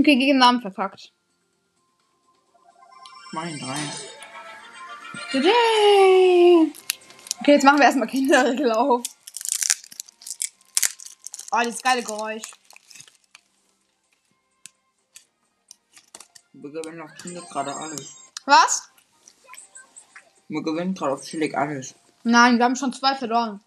Okay, 0.05 0.17
gegen 0.17 0.37
Namen 0.37 0.61
verkackt. 0.61 1.11
Mein 3.31 3.59
rein. 3.59 3.91
Today. 5.31 6.71
Okay, 7.39 7.53
jetzt 7.53 7.63
machen 7.63 7.79
wir 7.79 7.85
erstmal 7.85 8.07
Kinderlauf. 8.07 9.01
Oh, 11.51 11.59
dieses 11.65 11.81
geile 11.81 12.03
Geräusch. 12.03 12.43
Wir 16.53 16.69
gewinnen 16.69 17.01
auf 17.01 17.15
Chillig 17.15 17.49
gerade 17.49 17.75
alles. 17.75 18.15
Was? 18.45 18.91
Wir 20.49 20.61
gewinnen 20.61 20.93
gerade 20.93 21.13
auf 21.13 21.23
Chillig 21.23 21.57
alles. 21.57 21.95
Nein, 22.21 22.59
wir 22.59 22.65
haben 22.65 22.75
schon 22.75 22.93
zwei 22.93 23.15
verloren. 23.15 23.64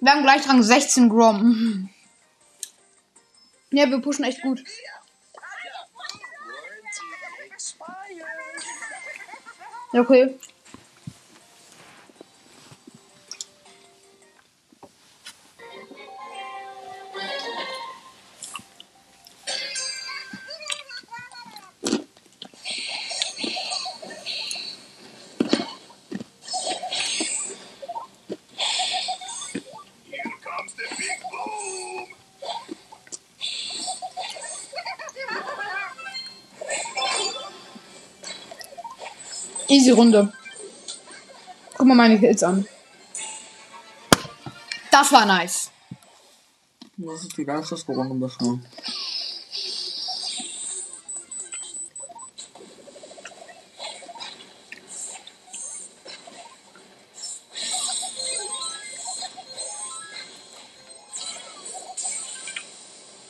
Wir 0.00 0.12
haben 0.12 0.22
gleich 0.22 0.48
Rang 0.48 0.62
16 0.62 1.08
Grom. 1.08 1.88
Ja, 3.70 3.88
wir 3.90 4.00
pushen 4.00 4.24
echt 4.24 4.42
gut. 4.42 4.62
Okay. 9.92 10.38
Easy 39.86 39.94
Runde. 39.94 40.32
Guck 41.76 41.86
mal 41.86 41.94
meine 41.94 42.18
Kills 42.18 42.42
an. 42.42 42.66
Das 44.90 45.12
war 45.12 45.24
nice. 45.24 45.70
Das 46.96 47.22
ist 47.22 47.36
die 47.36 47.44
geilste 47.44 47.76
Runde 47.92 48.26
bisher. 48.26 48.58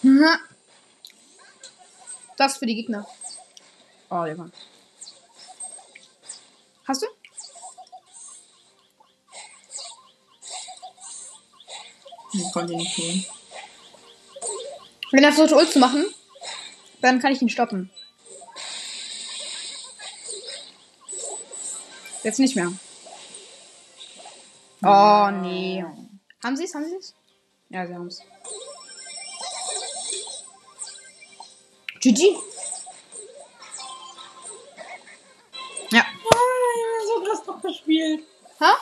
Mhm. 0.03 0.25
Das 2.39 2.57
für 2.57 2.65
die 2.65 2.77
Gegner. 2.77 3.07
Oh, 4.09 4.25
Digga. 4.25 4.49
Hast 6.87 7.03
du? 7.03 7.07
Ich 12.33 12.53
konnte 12.53 12.75
ihn 12.75 12.79
nicht 12.79 12.95
tun. 12.95 13.25
Wenn 15.13 15.25
er 15.25 15.33
versucht 15.33 15.59
Ult 15.59 15.73
zu 15.73 15.79
machen, 15.79 16.05
dann 17.01 17.21
kann 17.21 17.33
ich 17.33 17.43
ihn 17.43 17.49
stoppen. 17.49 17.91
Jetzt 22.23 22.39
nicht 22.39 22.57
mehr. 22.57 22.73
Oh, 24.83 25.31
nee. 25.31 25.85
Haben 26.43 26.57
sie 26.57 26.65
es? 26.65 26.75
Haben 26.75 26.85
sie 26.85 26.97
es? 26.97 27.15
Ja, 27.71 27.87
sie 27.87 27.95
haben 27.95 28.07
es. 28.07 28.21
GG. 32.01 32.37
Doch 37.57 37.63
gespielt. 37.63 38.25
Ha? 38.61 38.75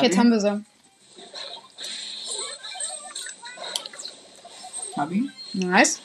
Jetzt 0.00 0.16
haben 0.16 0.30
wir 0.30 0.40
sie. 0.40 0.64
Hab 4.96 5.10
ihn? 5.10 5.32
Nice. 5.52 6.00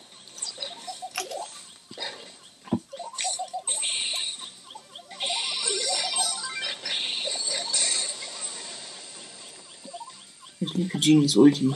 Ich 10.60 10.74
liebe 10.76 10.98
Genies 10.98 11.36
Ulti. 11.36 11.76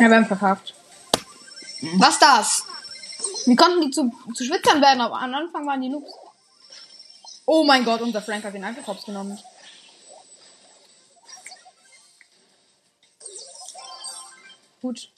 Ja, 0.00 0.08
wir 0.08 0.16
haben 0.16 0.24
verkackt. 0.24 0.72
Was 1.98 2.18
das? 2.18 2.64
Wie 3.44 3.54
konnten 3.54 3.82
die 3.82 3.90
zu, 3.90 4.10
zu 4.34 4.44
Schwitzern 4.44 4.80
werden? 4.80 5.02
Aber 5.02 5.20
am 5.20 5.34
Anfang 5.34 5.66
waren 5.66 5.82
die 5.82 5.90
Noobs. 5.90 6.10
Oh 7.44 7.64
mein 7.64 7.84
Gott, 7.84 8.00
unser 8.00 8.22
Frank 8.22 8.42
hat 8.44 8.54
den 8.54 8.64
einfach 8.64 8.86
hops 8.86 9.04
genommen. 9.04 9.38
Gut. 14.80 15.10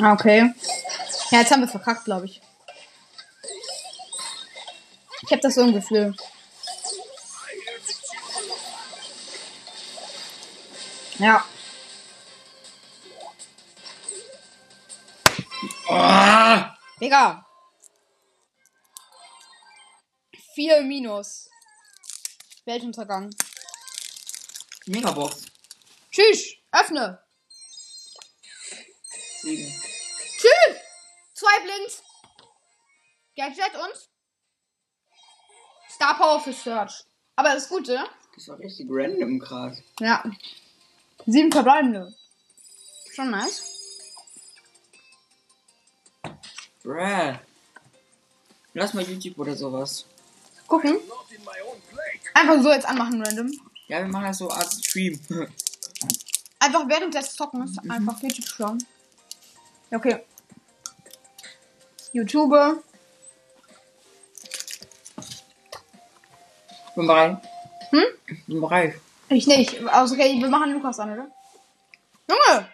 Ah, 0.00 0.12
Okay. 0.12 0.54
Ja, 1.30 1.40
jetzt 1.40 1.50
haben 1.50 1.60
wir 1.60 1.68
verkackt, 1.68 2.04
glaube 2.04 2.26
ich. 2.26 2.40
Ich 5.22 5.30
habe 5.30 5.42
das 5.42 5.54
so 5.54 5.62
ein 5.62 5.74
Gefühl. 5.74 6.14
Ja. 11.18 11.44
Ah! 15.88 16.76
Digga. 17.00 17.44
Vier 20.54 20.82
Minus. 20.82 21.50
Weltuntergang. 22.64 23.30
Megabox. 24.86 25.42
Tschüss. 26.10 26.54
Öffne. 26.72 27.22
Segen. 29.42 29.87
Blind. 31.68 32.02
Gadget 33.36 33.74
und 33.74 34.08
Star 35.90 36.16
Power 36.16 36.40
für 36.40 36.52
Search. 36.52 37.04
Aber 37.36 37.54
das 37.54 37.68
Gute, 37.68 38.04
Das 38.34 38.48
war 38.48 38.58
richtig 38.58 38.86
random 38.90 39.38
gerade. 39.38 39.76
ja. 40.00 40.24
Sieben 41.26 41.52
verbleibende. 41.52 42.14
Schon 43.12 43.30
nice. 43.30 43.62
Bruh. 46.82 47.38
Lass 48.72 48.94
mal 48.94 49.02
YouTube 49.04 49.36
oder 49.38 49.54
sowas. 49.56 50.06
Gucken. 50.66 50.98
Einfach 52.34 52.62
so 52.62 52.70
jetzt 52.70 52.86
anmachen, 52.86 53.22
random. 53.22 53.50
Ja, 53.88 53.98
wir 53.98 54.06
machen 54.08 54.26
das 54.26 54.38
so 54.38 54.48
als 54.48 54.82
Stream. 54.84 55.20
Einfach 56.60 56.88
während 56.88 57.14
des 57.14 57.34
Zockens 57.34 57.76
einfach 57.88 58.20
YouTube 58.22 58.46
schauen. 58.48 58.84
Okay. 59.92 60.24
YouTube. 62.12 62.82
Bin 66.94 67.06
bereit. 67.06 67.38
Hm? 67.90 68.04
Bin 68.46 68.60
bereit. 68.60 68.94
Ich 69.28 69.46
nicht. 69.46 69.82
Also, 69.88 70.14
okay, 70.14 70.40
wir 70.40 70.48
machen 70.48 70.72
Lukas 70.72 70.98
an, 70.98 71.12
oder? 71.12 71.26
Junge! 72.28 72.68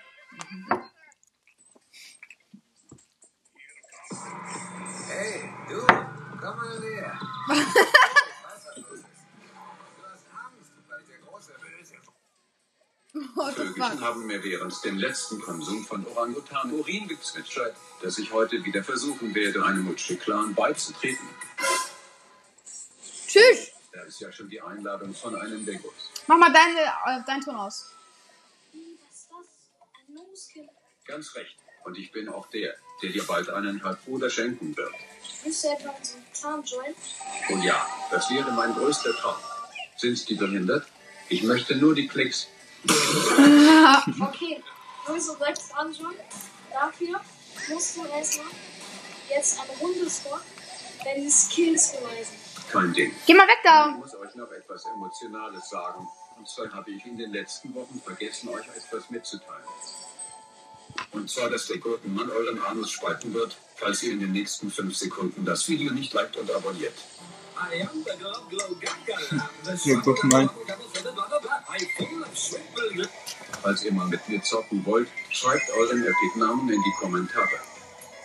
Mir 14.27 14.43
während 14.43 14.85
dem 14.85 14.99
letzten 14.99 15.41
Konsum 15.41 15.85
von 15.85 16.07
Orangutan 16.07 16.73
Urin 16.73 17.09
gezwitschert, 17.09 17.77
dass 18.03 18.19
ich 18.19 18.33
heute 18.33 18.65
wieder 18.65 18.83
versuchen 18.83 19.35
werde, 19.35 19.65
einem 19.65 19.85
Mutsche-Clan 19.85 20.55
beizutreten. 20.55 21.29
Tschüss! 23.27 23.71
Da 23.93 24.03
ist 24.03 24.21
ja 24.21 24.33
schon 24.33 24.49
die 24.49 24.61
Einladung 24.61 25.15
von 25.15 25.37
einem 25.37 25.65
der 25.65 25.77
Gus. 25.77 26.11
Mach 26.27 26.37
mal 26.37 26.53
deine, 26.53 26.81
äh, 26.81 27.25
deinen 27.27 27.41
Ton 27.43 27.57
aus. 27.57 27.91
Was 28.73 28.81
ist 29.15 29.29
das? 29.31 29.47
Ein 30.09 30.15
Muskel. 30.15 30.69
Ganz 31.07 31.35
recht. 31.35 31.57
Und 31.85 31.99
ich 31.99 32.11
bin 32.13 32.29
auch 32.29 32.47
der, 32.49 32.75
der 33.03 33.11
dir 33.11 33.25
bald 33.25 33.51
einen 33.51 33.83
Halbbruder 33.83 34.31
schenken 34.31 34.77
wird. 34.77 34.95
Willst 35.43 35.65
du 35.65 35.69
etwa 35.69 35.91
unseren 35.91 36.25
Clan 36.33 36.65
joinen? 36.65 36.95
Und 37.51 37.63
ja, 37.63 37.87
das 38.11 38.31
wäre 38.31 38.51
mein 38.53 38.75
größter 38.75 39.15
Traum. 39.15 39.37
Sind 39.99 40.29
die 40.29 40.35
behindert? 40.35 40.87
Ich 41.29 41.43
möchte 41.43 41.77
nur 41.77 41.95
die 41.95 42.09
Klicks. 42.09 42.49
Okay, 44.21 44.63
du 45.07 45.35
direkt 45.37 45.63
anschauen? 45.75 46.15
Dafür 46.73 47.21
musst 47.69 47.97
du 47.97 48.05
erstmal 48.07 48.47
jetzt 49.29 49.61
eine 49.61 49.79
Runde 49.79 50.11
vor 50.11 50.41
deine 51.05 51.31
Skills 51.31 51.93
beweisen. 51.93 52.35
Kein 52.71 52.93
Ding. 52.93 53.13
Geh 53.27 53.35
mal 53.35 53.47
weg 53.47 53.59
Ich 53.63 53.71
da! 53.71 53.89
muss 53.89 54.15
euch 54.17 54.35
noch 54.35 54.51
etwas 54.51 54.85
Emotionales 54.87 55.69
sagen. 55.69 56.09
Und 56.37 56.49
zwar 56.49 56.73
habe 56.73 56.91
ich 56.91 57.05
in 57.07 57.17
den 57.17 57.33
letzten 57.33 57.75
Wochen 57.75 58.01
vergessen, 58.05 58.49
euch 58.49 58.67
etwas 58.77 59.11
mitzuteilen. 59.11 59.65
Und 61.13 61.31
zwar, 61.31 61.51
dass 61.51 61.67
der 61.67 61.79
Gurkenmann 61.79 62.31
euren 62.31 62.61
Anus 62.63 62.91
spalten 62.91 63.33
wird, 63.33 63.57
falls 63.77 64.03
ihr 64.03 64.13
in 64.13 64.21
den 64.21 64.33
nächsten 64.33 64.71
fünf 64.71 64.97
Sekunden 64.97 65.45
das 65.45 65.69
Video 65.69 65.93
nicht 65.93 66.13
liked 66.13 66.37
und 66.37 66.51
abonniert. 66.51 66.95
Ja, 69.85 70.01
guck 70.03 70.25
mal. 70.25 70.51
Falls 73.63 73.83
ihr 73.83 73.93
mal 73.93 74.07
mit 74.07 74.29
mir 74.29 74.43
zocken 74.43 74.85
wollt, 74.85 75.09
schreibt 75.31 75.71
euren 75.71 76.03
Epic-Namen 76.03 76.71
in 76.71 76.81
die 76.83 76.93
Kommentare. 77.01 77.59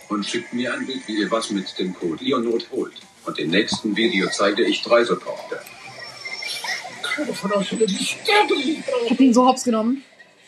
Und 0.08 0.24
schickt 0.26 0.52
mir 0.52 0.72
ein 0.74 0.86
Bild, 0.86 1.06
wie 1.08 1.20
ihr 1.20 1.30
was 1.30 1.50
mit 1.50 1.78
dem 1.78 1.94
Code 1.94 2.22
Ionot 2.24 2.70
holt. 2.70 2.94
Und 3.24 3.38
im 3.38 3.50
nächsten 3.50 3.96
Video 3.96 4.28
zeige 4.30 4.64
ich 4.64 4.82
drei 4.82 5.04
Supporter. 5.04 5.62
Ich 7.26 7.42
hab 9.10 9.20
ihn 9.20 9.34
so 9.34 9.46
hops 9.46 9.64
genommen. 9.64 10.04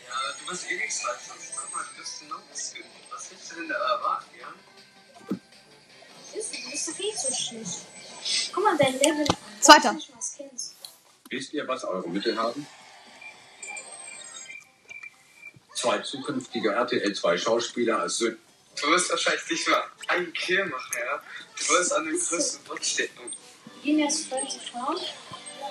Ja, 0.09 0.15
du 0.39 0.51
bist 0.51 0.71
eh 0.71 0.77
nichts 0.77 1.03
Leichtes. 1.03 1.53
Guck 1.57 1.75
mal, 1.75 1.85
du 1.85 2.01
bist 2.01 2.23
ein. 2.23 2.29
Was 3.11 3.31
willst 3.31 3.51
du 3.51 3.57
denn 3.57 3.69
da 3.69 3.75
erwarten, 3.75 4.31
ja? 4.41 4.49
Ist, 6.39 6.55
du 6.55 6.71
bist 6.71 6.89
doch 6.89 6.99
eh 6.99 7.13
so 7.17 7.35
schlecht. 7.35 7.87
Guck 8.53 8.65
mal, 8.65 8.77
dein 8.79 8.95
Level. 8.95 9.27
Zweiter. 9.61 9.97
Wisst 11.31 11.53
ihr, 11.53 11.67
was 11.69 11.85
eure 11.85 12.09
Mittel 12.09 12.37
haben? 12.37 12.67
Zwei 15.83 15.99
zukünftige 15.99 16.71
RTL 16.71 17.13
2 17.13 17.39
Schauspieler 17.39 17.99
als 17.99 18.19
Söhne. 18.19 18.37
Du 18.81 18.89
wirst 18.89 19.11
wahrscheinlich 19.11 19.51
nicht 19.51 19.69
mal 19.69 19.83
einen 20.07 20.33
Kill 20.33 20.65
machen, 20.67 20.93
ja? 20.97 21.21
Du 21.59 21.75
wirst 21.75 21.93
an 21.93 22.05
dem 22.05 22.17
größten 22.17 22.63
Bot 22.63 22.85
stecken. 22.85 23.33
Genius 23.83 24.27
Friends 24.27 24.59
Frauen. 24.71 24.97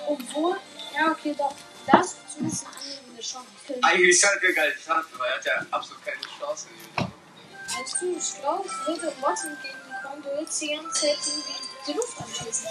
Obwohl, 0.06 0.56
ja, 0.94 1.12
okay, 1.12 1.34
doch. 1.38 1.54
Das 1.90 2.08
ist 2.08 2.16
zumindest 2.34 2.66
eine 2.66 2.76
annehmende 2.76 3.22
Chance. 3.22 3.48
Eigentlich 3.80 4.22
hat 4.22 4.42
er 4.42 4.52
gar 4.52 4.66
nicht 4.66 4.84
schaffen, 4.84 5.18
weil 5.18 5.30
er 5.30 5.36
hat 5.36 5.46
ja 5.46 5.66
absolut 5.70 6.04
keine 6.04 6.20
Chance. 6.38 6.66
Als 6.98 7.98
du 7.98 8.20
schlau 8.20 8.66
würde 8.84 9.12
Watson 9.22 9.52
entgegenkommen, 9.52 10.22
du 10.22 10.28
willst 10.38 10.60
die 10.60 10.74
ganze 10.74 11.00
Zeit 11.00 11.16
irgendwie 11.26 11.88
die 11.88 11.92
Luft 11.94 12.20
anschließen. 12.20 12.68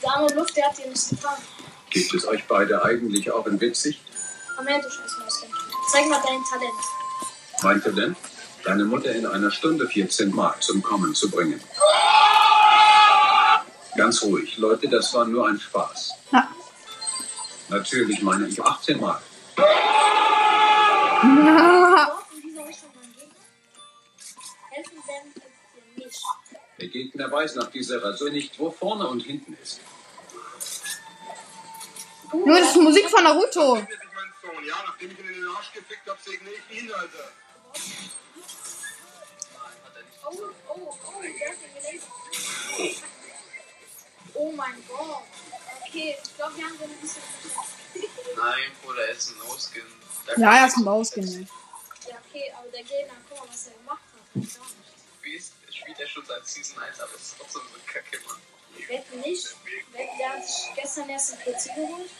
Die 0.00 0.06
arme 0.06 0.32
Luft, 0.32 0.56
der 0.56 0.68
hat 0.68 0.78
dir 0.78 0.86
nichts 0.86 1.08
getan. 1.08 1.38
Gibt 1.90 2.14
es 2.14 2.24
euch 2.24 2.46
beide 2.46 2.84
eigentlich 2.84 3.28
auch 3.32 3.46
in 3.46 3.60
witzig? 3.60 4.00
Scheiß 4.58 5.18
Mäuschen. 5.18 5.27
Zeig 5.90 6.08
mal 6.08 6.20
dein 6.24 6.44
Talent. 6.44 6.74
Mein 7.62 7.82
Talent? 7.82 8.16
Deine 8.64 8.84
Mutter 8.84 9.12
in 9.14 9.26
einer 9.26 9.50
Stunde 9.50 9.88
14 9.88 10.34
Mark 10.34 10.62
zum 10.62 10.82
Kommen 10.82 11.14
zu 11.14 11.30
bringen. 11.30 11.60
Ganz 13.96 14.22
ruhig, 14.22 14.58
Leute, 14.58 14.88
das 14.88 15.12
war 15.14 15.24
nur 15.24 15.48
ein 15.48 15.58
Spaß. 15.58 16.12
Ja. 16.32 16.48
Natürlich 17.68 18.22
meine 18.22 18.46
ich 18.46 18.62
18 18.62 19.00
Mark. 19.00 19.22
Nicht. 25.96 26.22
Der 26.78 26.88
Gegner 26.88 27.32
weiß 27.32 27.56
nach 27.56 27.70
dieser 27.70 28.02
Rasur 28.04 28.30
nicht, 28.30 28.58
wo 28.58 28.70
vorne 28.70 29.08
und 29.08 29.20
hinten 29.20 29.56
ist. 29.62 29.80
Nur 32.32 32.58
das 32.58 32.68
ist 32.68 32.76
Musik 32.76 33.08
von 33.10 33.24
Naruto. 33.24 33.76
Ja? 33.76 34.76
Nachdem 34.86 35.10
ich 35.12 35.18
in 35.18 35.27
gefickt 35.78 36.08
hab, 36.08 36.20
segne 36.20 36.50
ich 36.50 36.78
ihn, 36.78 36.92
Alter. 36.92 37.32
Oh, 40.24 40.50
oh, 40.68 40.98
oh, 41.06 41.22
der 41.22 41.48
hat 41.48 41.60
mir 41.60 41.80
gelenkt. 41.80 42.06
Oh 44.34 44.52
mein 44.52 44.86
Gott. 44.86 45.22
Okay, 45.86 46.16
ich 46.22 46.36
glaube, 46.36 46.56
wir 46.56 46.64
haben 46.64 46.78
so 46.78 46.84
ein 46.84 46.96
bisschen. 47.00 47.22
Nein, 48.36 48.72
Bruder, 48.82 49.06
er 49.06 49.14
ist 49.14 49.30
ein 49.30 49.38
No-Skin. 49.38 49.86
Ja, 50.36 50.58
er 50.58 50.66
ist 50.66 50.76
ein 50.76 50.84
Bauskin. 50.84 51.48
Ja, 52.06 52.16
okay, 52.28 52.52
aber 52.56 52.68
der 52.68 52.82
Gegner, 52.82 53.14
guck 53.28 53.38
mal, 53.38 53.48
was 53.48 53.68
er 53.68 53.72
gemacht 53.74 54.02
hat. 54.12 54.60
Spielt, 55.20 55.44
spielt 55.70 55.98
er 55.98 56.06
schon 56.06 56.26
seit 56.26 56.46
Season 56.46 56.78
1, 56.82 57.00
aber 57.00 57.14
es 57.14 57.22
ist 57.22 57.36
trotzdem 57.38 57.62
so 57.72 57.78
kacke, 57.86 58.20
Mann. 58.26 58.36
Ich 58.76 58.88
wette 58.88 59.16
nicht. 59.16 59.56
Wette, 59.92 60.08
der 60.18 60.28
hat 60.30 60.46
sich 60.46 60.74
gestern 60.74 61.08
erst 61.08 61.32
ein 61.32 61.38
PC 61.38 61.74
geholt. 61.74 62.10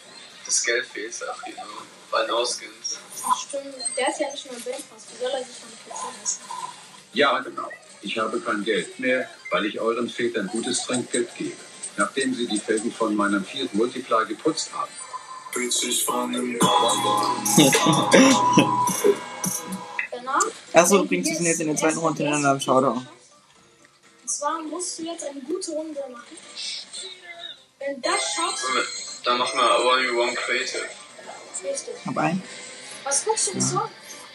Das 0.45 0.63
Geld 0.63 0.85
fehlt 0.85 1.13
hier 1.13 1.55
nur 1.55 1.83
bei 2.11 2.25
No-Skins. 2.27 2.97
Das 3.27 3.41
stimmt. 3.41 3.75
Der 3.97 4.09
ist 4.09 4.19
ja 4.19 4.31
nicht 4.31 4.49
ein 4.49 4.63
Bandpass. 4.63 5.03
Wie 5.11 5.23
soll 5.23 5.31
er 5.31 5.43
sich 5.43 5.55
dann 5.59 5.69
PC 5.69 6.19
lassen? 6.21 6.41
Ja, 7.13 7.39
genau. 7.39 7.69
Ich 8.01 8.17
habe 8.17 8.39
kein 8.39 8.63
Geld 8.63 8.99
mehr, 8.99 9.29
weil 9.51 9.65
ich 9.65 9.79
euren 9.79 10.09
Vätern 10.09 10.47
gutes 10.47 10.85
Trinkgeld 10.85 11.35
gebe. 11.35 11.55
Nachdem 11.97 12.33
sie 12.33 12.47
die 12.47 12.59
Felgen 12.59 12.91
von 12.91 13.15
meinem 13.15 13.43
Fiat 13.43 13.73
Multiply 13.73 14.25
geputzt 14.25 14.71
haben. 14.73 14.91
Danach. 20.11 20.45
Achso, 20.73 21.03
übrigens, 21.03 21.27
du 21.27 21.31
wir 21.31 21.37
sind 21.37 21.45
jetzt 21.45 21.59
in 21.61 21.67
der 21.67 21.75
zweiten 21.75 21.97
Runde 21.97 22.17
hintereinander 22.17 22.51
am 22.51 22.59
Showdown. 22.59 23.07
Und 24.21 24.29
zwar 24.29 24.61
musst 24.61 24.99
du 24.99 25.03
jetzt 25.03 25.25
eine 25.25 25.41
gute 25.41 25.71
Runde 25.71 25.99
machen. 26.11 26.37
Wenn 27.79 28.01
das 28.01 28.33
schaffst, 28.35 28.65
Dann 29.23 29.37
machen 29.37 29.59
wir 29.59 29.85
Only 29.85 30.09
One 30.11 30.33
Creative. 30.33 30.85
Hab 32.05 32.17
ein. 32.17 32.41
Was 33.03 33.25
guckst 33.25 33.47
du 33.47 33.51
denn 33.51 33.61
so? 33.61 33.81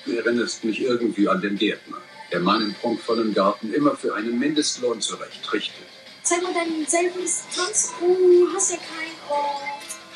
Du 0.05 0.16
erinnerst 0.16 0.64
mich 0.64 0.80
irgendwie 0.80 1.28
an 1.28 1.41
den 1.41 1.57
Gärtner. 1.57 1.99
der 2.32 2.41
meinen 2.41 2.74
prunkvollen 2.74 3.32
Garten 3.32 3.72
immer 3.72 3.97
für 3.97 4.14
einen 4.14 4.39
Mindestlohn 4.39 5.01
zurechtrichtet. 5.01 5.87
Zeig 6.22 6.43
mal 6.43 6.53
deinen 6.53 6.87
seltenes 6.87 7.45
Tanz. 7.55 7.93
Oh, 8.01 8.49
hast 8.55 8.72
ja 8.72 8.76
keinen. 8.78 9.14
Oh. 9.30 9.35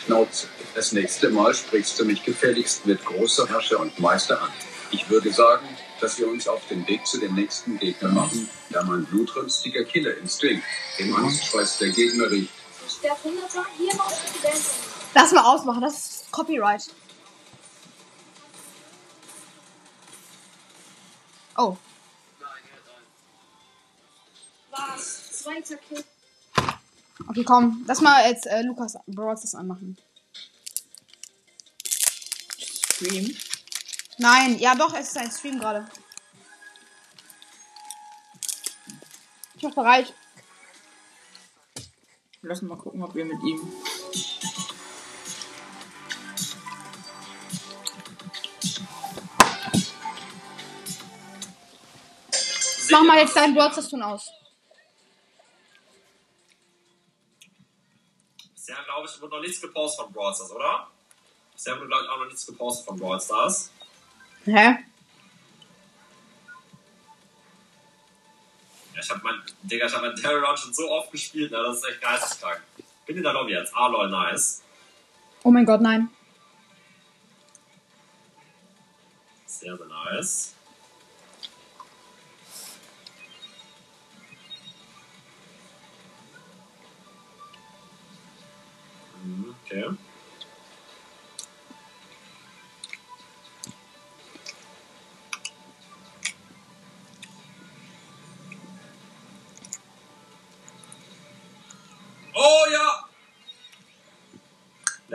Schnauze. 0.05 0.49
Das 0.75 0.93
nächste 0.93 1.29
Mal 1.31 1.55
sprichst 1.55 2.01
du 2.01 2.05
mich 2.05 2.25
gefälligst 2.25 2.87
mit 2.87 3.05
großer 3.05 3.47
Herrscher 3.49 3.79
und 3.79 3.99
Meister 4.01 4.43
an. 4.43 4.51
Ich 4.91 5.09
würde 5.11 5.31
sagen, 5.33 5.69
dass 6.01 6.19
wir 6.19 6.29
uns 6.29 6.49
auf 6.49 6.67
den 6.69 6.87
Weg 6.89 7.07
zu 7.07 7.19
dem 7.19 7.35
nächsten 7.35 7.79
Gegner 7.79 8.09
machen, 8.09 8.49
da 8.71 8.83
mein 8.83 9.05
blutrünstiger 9.05 9.85
Killerinstinkt 9.85 10.65
im 10.99 11.15
Angstschweiß 11.15 11.79
der 11.79 11.91
Gegner 11.91 12.31
riecht. 12.31 12.51
Der 13.03 13.17
100er 13.17 13.65
hier 13.77 13.95
noch 13.95 14.11
Studenten. 14.11 14.65
Lass 15.15 15.33
mal 15.33 15.45
ausmachen, 15.45 15.81
das 15.81 15.95
ist 15.95 16.33
Copyright. 16.33 16.91
Oh, 21.57 21.77
Was? 24.71 25.43
Zweiter 25.43 25.77
Kill. 25.77 26.05
okay, 27.29 27.45
komm. 27.45 27.85
Lass 27.87 28.01
mal 28.01 28.29
jetzt 28.29 28.47
äh, 28.47 28.63
Lukas 28.63 28.97
Brawls 29.07 29.43
das 29.43 29.55
anmachen. 29.55 29.97
Stream. 32.59 33.37
Nein, 34.19 34.59
ja 34.59 34.75
doch, 34.75 34.95
es 34.95 35.09
ist 35.09 35.19
ein 35.19 35.31
Stream 35.31 35.59
gerade. 35.59 35.89
Ich 39.57 39.63
mach 39.63 39.75
bereit. 39.75 40.15
Lass 42.43 42.63
mal 42.63 42.77
gucken, 42.77 43.03
ob 43.03 43.15
wir 43.15 43.25
mit 43.25 43.43
ihm. 43.43 43.61
Mach 52.91 53.03
mal 53.03 53.19
jetzt 53.19 53.37
dein 53.37 53.55
Brawls 53.55 53.77
das 53.77 53.89
tun 53.89 54.03
aus. 54.03 54.31
Bisher, 58.55 58.77
glaube 58.85 59.09
ich, 59.09 59.21
wurde 59.21 59.35
noch 59.37 59.43
nichts 59.43 59.61
gepostet 59.61 60.05
von 60.05 60.13
Brawl 60.13 60.35
Stars, 60.35 60.53
oder? 60.53 60.89
Bisher 61.53 61.77
wurde, 61.77 61.89
glaube 61.89 62.05
ich, 62.05 62.11
auch 62.11 62.19
noch 62.19 62.27
nichts 62.27 62.47
gepostet 62.47 62.87
von 62.87 62.99
Brawl 62.99 63.21
Stars. 63.21 63.71
Hä? 64.45 64.79
Ich 69.01 69.11
habe 69.11 69.21
mein, 69.23 69.43
Digga, 69.63 69.87
ich 69.87 69.95
habe 69.95 70.09
mein 70.09 70.17
Terror 70.17 70.43
Run 70.43 70.57
schon 70.57 70.73
so 70.73 70.91
oft 70.91 71.11
gespielt, 71.13 71.51
ne, 71.51 71.59
das 71.59 71.79
ist 71.79 71.89
echt 71.89 72.01
geisteskrank. 72.01 72.61
Bin 73.07 73.17
in 73.17 73.23
der 73.23 73.33
Lobby 73.33 73.53
jetzt. 73.53 73.75
Ah, 73.75 73.87
lol, 73.89 74.09
nice. 74.11 74.63
Oh 75.43 75.51
mein 75.51 75.65
Gott, 75.65 75.81
nein. 75.81 76.09
Sehr, 79.47 79.77
sehr 79.77 79.87
nice. 79.87 80.55
Mhm, 89.25 89.55
Okay. 89.65 89.85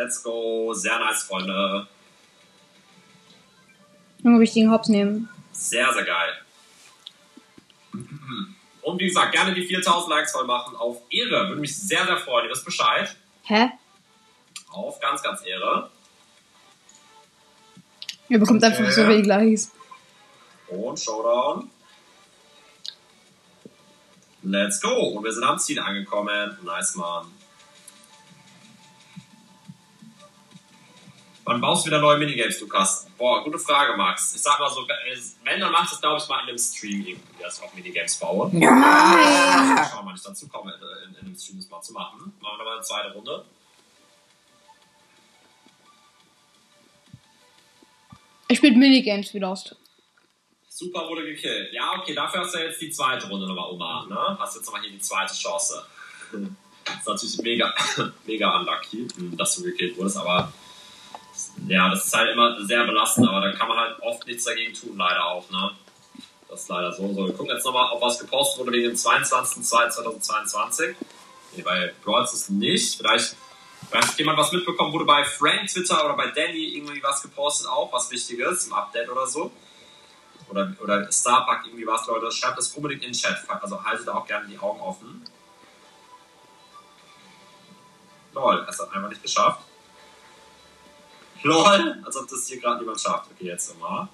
Let's 0.03 0.21
go. 0.21 0.73
Sehr 0.73 0.99
nice, 0.99 1.23
Freunde. 1.23 1.87
Nur 4.21 4.39
wichtigen 4.41 4.69
Hops 4.69 4.89
nehmen. 4.89 5.29
Sehr, 5.53 5.93
sehr 5.93 6.03
geil. 6.03 6.33
Und 8.81 8.99
wie 8.99 9.07
gesagt, 9.07 9.31
gerne 9.31 9.53
die 9.53 9.65
4000 9.65 10.09
Likes 10.09 10.31
voll 10.33 10.45
machen. 10.45 10.75
Auf 10.75 10.97
Ehre. 11.09 11.47
Würde 11.47 11.61
mich 11.61 11.75
sehr, 11.77 12.05
sehr 12.05 12.17
freuen. 12.17 12.45
Ihr 12.47 12.51
wisst 12.51 12.65
Bescheid. 12.65 13.15
Hä? 13.43 13.69
Auf 14.71 14.99
ganz, 14.99 15.23
ganz 15.23 15.45
Ehre. 15.45 15.89
Ihr 18.27 18.39
bekommt 18.39 18.61
einfach 18.63 18.81
Okay. 18.81 18.91
so 18.91 19.07
wenig 19.07 19.25
Likes. 19.25 19.71
Und 20.67 20.99
Showdown. 20.99 21.69
Let's 24.41 24.81
go. 24.81 24.89
Und 25.15 25.23
wir 25.23 25.31
sind 25.31 25.43
am 25.45 25.57
Ziel 25.59 25.79
angekommen. 25.79 26.57
Nice, 26.63 26.95
Mann. 26.95 27.27
Wann 31.45 31.59
baust 31.59 31.83
du 31.83 31.87
wieder 31.87 31.99
neue 31.99 32.17
Minigames, 32.17 32.61
Lukas? 32.61 33.05
Boah, 33.17 33.43
gute 33.43 33.59
Frage, 33.59 33.97
Max. 33.97 34.33
Ich 34.33 34.41
sag 34.41 34.59
mal 34.59 34.69
so, 34.69 34.87
wenn, 35.43 35.59
dann 35.59 35.71
machst 35.73 35.91
du 35.91 35.95
es, 35.95 36.01
glaube 36.01 36.21
ich, 36.21 36.29
mal 36.29 36.41
in 36.43 36.49
einem 36.49 36.57
Stream 36.57 37.05
irgendwie, 37.05 37.43
dass 37.43 37.57
ich 37.57 37.63
auch 37.63 37.73
Minigames 37.73 38.15
baue. 38.17 38.49
Ja! 38.53 39.89
Schauen, 39.91 40.05
wann 40.05 40.15
ich 40.15 40.21
dazu 40.21 40.47
komme, 40.47 40.73
in, 40.73 41.15
in 41.15 41.25
einem 41.25 41.35
Stream 41.37 41.57
das 41.57 41.69
mal 41.69 41.81
zu 41.81 41.91
machen. 41.91 42.33
Machen 42.39 42.59
wir 42.59 42.63
mal 42.63 42.73
eine 42.75 42.81
zweite 42.81 43.13
Runde. 43.13 43.43
Ich 48.47 48.57
spiele 48.57 48.77
Minigames 48.77 49.33
wie 49.33 49.39
Lost. 49.39 49.75
Super 50.69 51.09
wurde 51.09 51.25
gekillt. 51.25 51.73
Ja, 51.73 51.93
okay, 51.99 52.15
dafür 52.15 52.41
hast 52.41 52.55
du 52.55 52.59
ja 52.59 52.65
jetzt 52.65 52.81
die 52.81 52.89
zweite 52.89 53.27
Runde 53.27 53.47
nochmal 53.47 53.69
umarmt, 53.69 54.09
ne? 54.09 54.37
Hast 54.39 54.55
jetzt 54.55 54.65
nochmal 54.65 54.81
hier 54.81 54.91
die 54.91 54.99
zweite 54.99 55.33
Chance. 55.33 55.85
Das 56.85 56.95
ist 56.99 57.07
natürlich 57.07 57.37
mega, 57.39 57.73
mega 58.25 58.57
unlucky, 58.57 59.07
dass 59.35 59.55
du 59.55 59.63
gekillt 59.63 59.97
wurdest, 59.97 60.17
aber 60.17 60.53
ja, 61.67 61.89
das 61.89 62.05
ist 62.05 62.15
halt 62.15 62.31
immer 62.31 62.63
sehr 62.65 62.85
belastend, 62.85 63.27
aber 63.27 63.41
da 63.41 63.51
kann 63.51 63.67
man 63.67 63.77
halt 63.77 64.01
oft 64.01 64.25
nichts 64.27 64.45
dagegen 64.45 64.73
tun, 64.73 64.95
leider 64.97 65.25
auch, 65.25 65.49
ne? 65.49 65.71
Das 66.49 66.61
ist 66.61 66.69
leider 66.69 66.91
so. 66.91 67.13
So, 67.13 67.27
wir 67.27 67.33
gucken 67.33 67.55
jetzt 67.55 67.65
nochmal, 67.65 67.91
ob 67.91 68.01
was 68.01 68.19
gepostet 68.19 68.59
wurde 68.59 68.71
wegen 68.73 68.89
dem 68.89 68.95
22.02.2022. 68.95 70.95
Nee, 71.55 71.63
bei 71.63 71.93
Brawls 72.03 72.33
ist 72.33 72.51
nicht. 72.51 72.97
Vielleicht, 72.97 73.35
hat 73.91 74.17
jemand 74.17 74.37
was 74.37 74.51
mitbekommen, 74.51 74.93
wurde 74.93 75.05
bei 75.05 75.23
Frank 75.23 75.67
Twitter 75.67 76.05
oder 76.05 76.15
bei 76.15 76.27
Danny 76.27 76.75
irgendwie 76.75 77.01
was 77.01 77.21
gepostet, 77.21 77.67
auch 77.67 77.91
was 77.91 78.11
Wichtiges 78.11 78.67
im 78.67 78.73
Update 78.73 79.09
oder 79.09 79.25
so 79.27 79.51
oder, 80.53 80.73
oder 80.81 81.11
Starbuck 81.11 81.65
irgendwie 81.65 81.85
was, 81.85 82.07
Leute, 82.07 82.31
schreibt 82.31 82.57
das 82.57 82.71
unbedingt 82.71 83.03
in 83.03 83.11
den 83.11 83.17
Chat. 83.17 83.37
Also 83.49 83.83
haltet 83.83 84.07
auch 84.09 84.25
gerne 84.25 84.47
die 84.47 84.57
Augen 84.57 84.79
offen. 84.79 85.23
Lol, 88.33 88.65
es 88.67 88.79
hat 88.79 88.93
einfach 88.93 89.09
nicht 89.09 89.21
geschafft. 89.21 89.61
Lol, 91.49 92.01
als 92.05 92.15
ob 92.15 92.27
das 92.29 92.47
hier 92.47 92.59
gerade 92.59 92.79
niemand 92.79 92.99
schafft. 93.01 93.29
Okay, 93.31 93.47
jetzt 93.47 93.73
nochmal. 93.73 94.07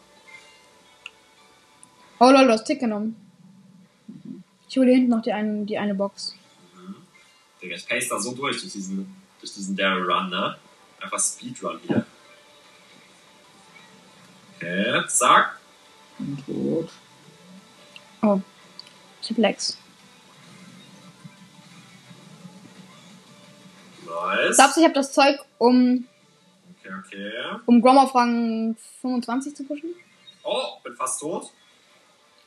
Oh 2.21 2.31
lol, 2.31 2.45
du 2.47 2.51
hast 2.51 2.65
Tick 2.65 2.79
genommen. 2.79 3.15
Ich 4.67 4.77
hole 4.77 4.87
hier 4.87 4.95
hinten 4.95 5.11
noch 5.11 5.21
die 5.21 5.31
eine, 5.31 5.65
die 5.65 5.77
eine 5.77 5.95
Box. 5.95 6.35
Digga, 7.61 7.75
ich 7.75 7.87
pace 7.87 8.09
da 8.09 8.19
so 8.19 8.33
durch, 8.33 8.59
durch 8.59 8.73
diesen, 8.73 9.15
durch 9.39 9.53
diesen 9.53 9.75
Daryl 9.75 10.11
Run, 10.11 10.29
ne? 10.29 10.57
Einfach 10.99 11.19
Speedrun 11.19 11.79
hier. 11.87 12.05
Okay, 14.57 15.07
zack. 15.07 15.59
Und 16.17 16.45
tot. 16.45 16.89
Oh. 18.21 18.41
Ich 19.21 19.29
hab 19.29 19.37
Lex. 19.37 19.77
Nice. 24.05 24.55
Glaubst 24.57 24.75
du, 24.75 24.81
ich 24.81 24.85
habe 24.85 24.95
das 24.95 25.13
Zeug, 25.13 25.39
um, 25.57 26.05
Okay, 26.89 27.27
okay. 27.27 27.59
um 27.65 27.81
Grom 27.81 27.97
auf 27.97 28.15
Rang 28.15 28.75
25 29.01 29.55
zu 29.55 29.63
pushen? 29.63 29.93
Oh, 30.43 30.79
bin 30.83 30.95
fast 30.95 31.19
tot. 31.19 31.51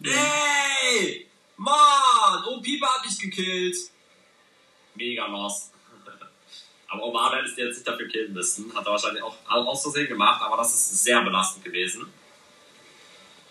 Ey! 0.02 1.26
Mann! 1.56 2.44
Oh, 2.48 2.60
Pieper 2.60 2.88
hat 2.88 3.04
mich 3.04 3.18
gekillt. 3.18 3.76
Mega 4.94 5.26
lost. 5.26 5.72
Aber 6.88 7.04
Omar 7.04 7.36
hätte 7.36 7.48
es 7.48 7.56
jetzt 7.56 7.76
nicht 7.76 7.88
dafür 7.88 8.08
killen 8.08 8.32
müssen. 8.32 8.74
Hat 8.74 8.84
er 8.84 8.92
wahrscheinlich 8.92 9.22
auch 9.22 9.36
aus 9.48 9.82
Versehen 9.82 10.08
gemacht, 10.08 10.42
aber 10.42 10.58
das 10.58 10.74
ist 10.74 11.04
sehr 11.04 11.22
belastend 11.22 11.64
gewesen. 11.64 12.12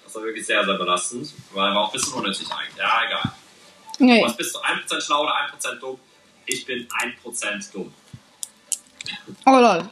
Das 0.03 0.13
war 0.13 0.23
wirklich 0.23 0.45
sehr, 0.45 0.63
sehr 0.63 0.77
belastend. 0.77 1.33
War 1.53 1.71
aber 1.71 1.79
auch 1.81 1.87
ein 1.87 1.93
bisschen 1.93 2.13
unnötig 2.13 2.47
eigentlich. 2.51 2.77
Ja, 2.77 3.01
egal. 3.07 3.33
Nee. 3.97 4.23
Was 4.23 4.37
bist 4.37 4.53
du? 4.53 4.59
1% 4.59 5.01
schlau 5.01 5.23
oder 5.23 5.33
1% 5.33 5.75
dumm? 5.79 5.99
Ich 6.45 6.65
bin 6.65 6.87
1% 6.87 7.71
dumm. 7.71 7.93
Oh 9.45 9.51
lol. 9.51 9.89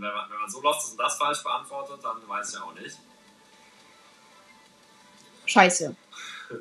Wenn, 0.00 0.12
man, 0.12 0.30
wenn 0.30 0.38
man 0.38 0.50
so 0.50 0.60
lost 0.60 0.86
ist 0.86 0.92
und 0.92 0.98
das 0.98 1.16
falsch 1.16 1.42
beantwortet, 1.42 2.00
dann 2.02 2.28
weiß 2.28 2.48
ich 2.48 2.54
ja 2.54 2.62
auch 2.62 2.74
nicht. 2.74 2.96
Scheiße. 5.46 5.96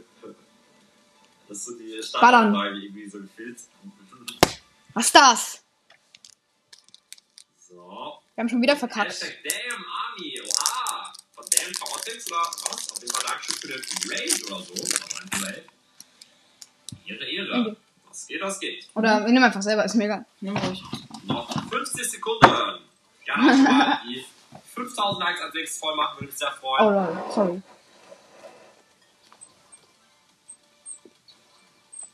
Das 1.50 1.60
ist 1.60 1.66
so 1.66 1.78
die. 1.78 2.04
Standardfrage 2.04 2.78
irgendwie 2.78 3.08
so 3.08 3.20
gefühlt. 3.22 3.58
Was 4.94 5.06
ist 5.06 5.16
das? 5.16 5.64
So. 7.70 8.20
Wir 8.36 8.42
haben 8.42 8.50
schon 8.50 8.62
wieder 8.62 8.76
verkackt. 8.76 9.12
Hashtag 9.12 9.38
Damn 9.46 9.86
Army, 9.86 10.42
oha! 10.42 11.14
Von 11.32 11.46
Damn 11.50 11.74
Chaotix 11.74 12.30
oder 12.30 12.40
was? 12.40 12.92
Auf 12.92 13.00
jeden 13.00 13.14
Fall 13.14 13.24
Dankeschön 13.26 13.56
für 13.56 13.68
den 13.68 14.12
Raid 14.12 14.52
oder 14.52 14.62
so. 14.62 14.74
Oder 14.74 15.48
Raid. 15.48 15.66
Ehre. 17.06 17.78
Was 18.08 18.28
geht, 18.28 18.42
was 18.42 18.60
geht. 18.60 18.90
Oder 18.96 19.26
wir 19.26 19.32
nehmen 19.32 19.44
einfach 19.44 19.62
selber, 19.62 19.86
ist 19.86 19.96
mir 19.96 20.06
egal. 20.06 20.26
Nimm 20.42 20.58
ruhig. 20.58 20.84
Noch 21.26 21.70
50 21.70 22.10
Sekunden. 22.10 22.87
Auch 23.34 23.36
schon 23.36 23.64
mal 23.64 24.00
die 24.08 24.26
50 24.74 24.96
5000 24.96 25.20
Likes 25.24 25.42
als 25.42 25.54
nächstes 25.54 25.80
voll 25.80 25.96
machen, 25.96 26.16
würde 26.18 26.26
mich 26.28 26.38
sehr 26.38 26.52
freuen. 26.52 26.86
Oh 26.86 26.90
lol, 26.90 27.24
sorry. 27.34 27.62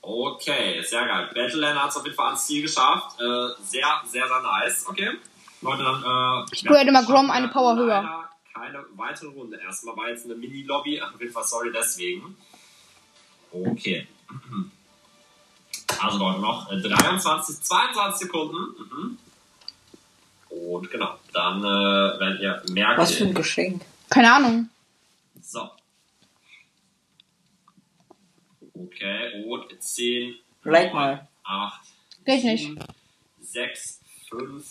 Okay, 0.02 0.82
sehr 0.82 1.06
geil. 1.06 1.30
Battleland 1.34 1.82
hat 1.82 1.90
es 1.90 1.98
auf 1.98 2.04
jeden 2.04 2.16
Fall 2.16 2.28
ans 2.28 2.46
Ziel 2.46 2.62
geschafft. 2.62 3.20
Äh, 3.22 3.24
sehr, 3.64 4.02
sehr, 4.06 4.28
sehr 4.28 4.42
nice. 4.42 4.86
Okay. 4.88 5.12
Leute, 5.62 5.84
dann. 5.84 6.04
Äh, 6.04 6.46
Ich 6.52 6.66
grade 6.66 6.92
mal 6.92 7.06
Grom 7.06 7.32
eine 7.32 7.48
Power 7.48 7.76
höher. 7.78 8.30
Keine 8.54 8.86
weitere 8.96 9.28
Runde. 9.30 9.58
Erstmal 9.58 9.96
war 9.96 10.10
jetzt 10.10 10.26
eine 10.26 10.36
Mini-Lobby. 10.36 11.02
Auf 11.02 11.20
jeden 11.20 11.32
Fall 11.32 11.44
sorry 11.46 11.72
deswegen. 11.72 12.36
Okay. 13.52 14.08
Also 16.02 16.18
Leute, 16.18 16.40
noch 16.42 16.70
äh, 16.70 16.82
23, 16.82 17.62
22 17.62 18.20
Sekunden. 18.28 18.58
Mhm. 18.58 19.18
Und 20.54 20.90
genau, 20.92 21.18
dann 21.34 21.60
äh, 21.62 22.20
werdet 22.20 22.42
ihr 22.42 22.64
merken. 22.74 23.02
Was 23.02 23.16
für 23.16 23.26
ein 23.26 23.34
Geschenk. 23.34 23.82
Keine 24.10 24.34
Ahnung. 24.34 24.70
So. 25.42 25.70
Okay, 28.76 29.44
und 29.46 29.82
10, 29.82 30.36
Like 30.64 30.94
mal. 30.94 31.28
8, 31.44 31.82
Geht 32.26 32.44
nicht. 32.44 32.72
6, 33.42 34.00
5, 34.30 34.66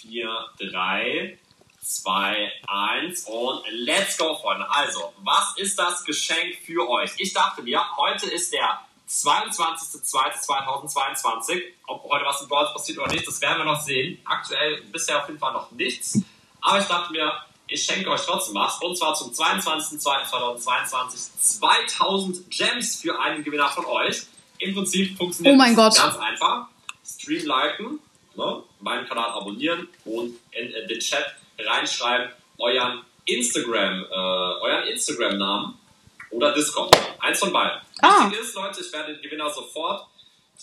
4, 0.00 0.28
3, 0.70 1.38
2, 1.80 2.52
1 2.66 3.24
und 3.24 3.62
let's 3.70 4.18
go, 4.18 4.34
Freunde. 4.36 4.68
Also, 4.68 5.12
was 5.18 5.54
ist 5.56 5.78
das 5.78 6.04
Geschenk 6.04 6.56
für 6.64 6.88
euch? 6.88 7.10
Ich 7.18 7.32
dachte 7.32 7.62
mir, 7.62 7.82
heute 7.96 8.28
ist 8.30 8.52
der 8.52 8.80
22.02.2022. 9.08 11.62
Ob 11.86 12.02
heute 12.10 12.24
was 12.24 12.40
im 12.42 12.48
Brawl 12.48 12.66
passiert 12.72 12.98
oder 12.98 13.12
nicht, 13.12 13.26
das 13.26 13.40
werden 13.40 13.58
wir 13.58 13.64
noch 13.64 13.80
sehen. 13.80 14.18
Aktuell 14.24 14.82
bisher 14.92 15.20
auf 15.22 15.28
jeden 15.28 15.38
Fall 15.38 15.52
noch 15.52 15.70
nichts. 15.72 16.18
Aber 16.60 16.78
ich 16.78 16.86
dachte 16.86 17.12
mir, 17.12 17.32
ich 17.66 17.82
schenke 17.84 18.10
euch 18.10 18.20
trotzdem 18.22 18.54
was. 18.54 18.78
Und 18.82 18.96
zwar 18.96 19.14
zum 19.14 19.30
22.02.2022 19.32 21.38
2000 21.38 22.50
Gems 22.50 23.00
für 23.00 23.18
einen 23.20 23.42
Gewinner 23.44 23.68
von 23.68 23.84
euch. 23.86 24.22
Im 24.58 24.74
Prinzip 24.74 25.16
funktioniert 25.16 25.54
Oh 25.54 25.58
mein 25.58 25.70
es 25.72 25.76
Gott. 25.76 25.96
ganz 25.96 26.16
einfach. 26.16 26.66
Stream 27.04 27.46
liken, 27.46 27.98
ne? 28.36 28.62
meinen 28.80 29.06
Kanal 29.06 29.30
abonnieren 29.30 29.88
und 30.04 30.36
in, 30.52 30.70
in 30.70 30.88
den 30.88 31.00
Chat 31.00 31.24
reinschreiben 31.58 32.30
euren 32.58 33.02
Instagram, 33.26 34.04
äh, 34.04 34.14
euren 34.14 34.86
Instagram-Namen 34.88 35.78
oder 36.34 36.52
Discord. 36.52 36.96
Eins 37.20 37.38
von 37.38 37.52
beiden. 37.52 37.80
Ah. 38.00 38.26
Wichtig 38.26 38.40
ist, 38.40 38.54
Leute, 38.54 38.80
ich 38.80 38.92
werde 38.92 39.14
den 39.14 39.22
Gewinner 39.22 39.50
sofort. 39.50 40.06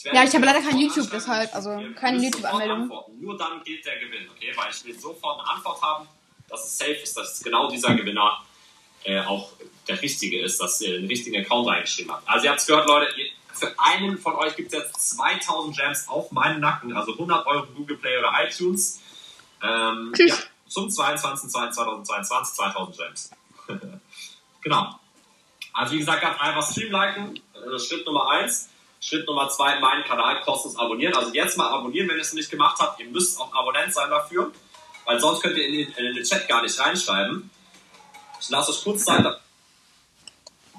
werde 0.03 0.17
Ja, 0.17 0.24
ich 0.24 0.34
habe 0.34 0.45
leider 0.45 0.61
kein 0.61 0.78
YouTube, 0.78 1.09
deshalb, 1.11 1.53
also 1.55 1.82
keine 1.95 2.24
YouTube-Anmeldung. 2.24 2.91
Nur 3.19 3.38
dann 3.38 3.63
gilt 3.63 3.86
der 3.86 3.99
Gewinn, 3.99 4.30
okay? 4.30 4.51
Weil 4.55 4.69
ich 4.72 4.86
will 4.86 4.99
sofort 4.99 5.39
eine 5.39 5.49
Antwort 5.49 5.82
haben, 5.82 6.07
dass 6.49 6.65
es 6.65 6.78
safe 6.78 6.91
ist, 6.91 7.15
dass 7.15 7.41
genau 7.41 7.69
dieser 7.69 7.95
Gewinner 7.95 8.43
äh, 9.03 9.22
auch 9.22 9.51
der 9.88 10.01
richtige 10.01 10.41
ist, 10.41 10.61
dass 10.61 10.82
ihr 10.82 10.99
den 10.99 11.07
richtigen 11.07 11.38
Account 11.43 11.67
reingeschrieben 11.67 12.11
habt. 12.11 12.28
Also 12.28 12.45
ihr 12.45 12.51
habt 12.51 12.59
es 12.59 12.67
gehört, 12.67 12.88
Leute, 12.88 13.07
ihr, 13.19 13.28
für 13.53 13.74
einen 13.78 14.17
von 14.17 14.36
euch 14.36 14.55
gibt 14.55 14.74
es 14.74 14.80
jetzt 14.80 15.17
2000 15.17 15.78
Gems 15.78 16.07
auf 16.07 16.32
meinen 16.32 16.59
Nacken, 16.59 16.95
also 16.95 17.13
100 17.13 17.45
Euro 17.45 17.67
Google 17.76 17.97
Play 17.97 18.17
oder 18.17 18.32
iTunes. 18.43 18.99
Ähm, 19.61 20.11
Tschüss. 20.15 20.30
Ja, 20.30 20.38
zum 20.67 20.88
22.02.2022 20.88 22.53
2000 22.53 22.97
Gems. 22.97 23.32
genau. 24.61 25.00
Also 25.74 25.93
wie 25.93 25.99
gesagt, 25.99 26.22
ganz 26.22 26.39
einfach 26.39 26.69
Stream 26.69 26.91
liken, 26.91 27.39
äh, 27.53 27.80
Schritt 27.80 28.05
Nummer 28.05 28.30
eins. 28.30 28.69
Schritt 29.03 29.26
Nummer 29.26 29.49
zwei, 29.49 29.80
meinen 29.80 30.03
Kanal 30.03 30.41
kostenlos 30.41 30.78
abonnieren. 30.78 31.15
Also 31.15 31.34
jetzt 31.34 31.57
mal 31.57 31.69
abonnieren, 31.69 32.07
wenn 32.07 32.17
ihr 32.17 32.22
es 32.22 32.32
noch 32.32 32.38
nicht 32.38 32.51
gemacht 32.51 32.78
habt. 32.80 32.99
Ihr 32.99 33.07
müsst 33.07 33.39
auch 33.41 33.51
Abonnent 33.51 33.91
sein 33.91 34.09
dafür, 34.11 34.51
weil 35.05 35.19
sonst 35.19 35.41
könnt 35.41 35.57
ihr 35.57 35.65
in 35.65 35.74
den, 35.74 35.91
in 35.93 36.15
den 36.15 36.24
Chat 36.24 36.47
gar 36.47 36.61
nicht 36.61 36.80
reinschreiben. 36.80 37.49
Ich 38.39 38.49
lasse 38.49 38.72
euch 38.72 38.84
kurz 38.84 39.05
Zeit, 39.05 39.26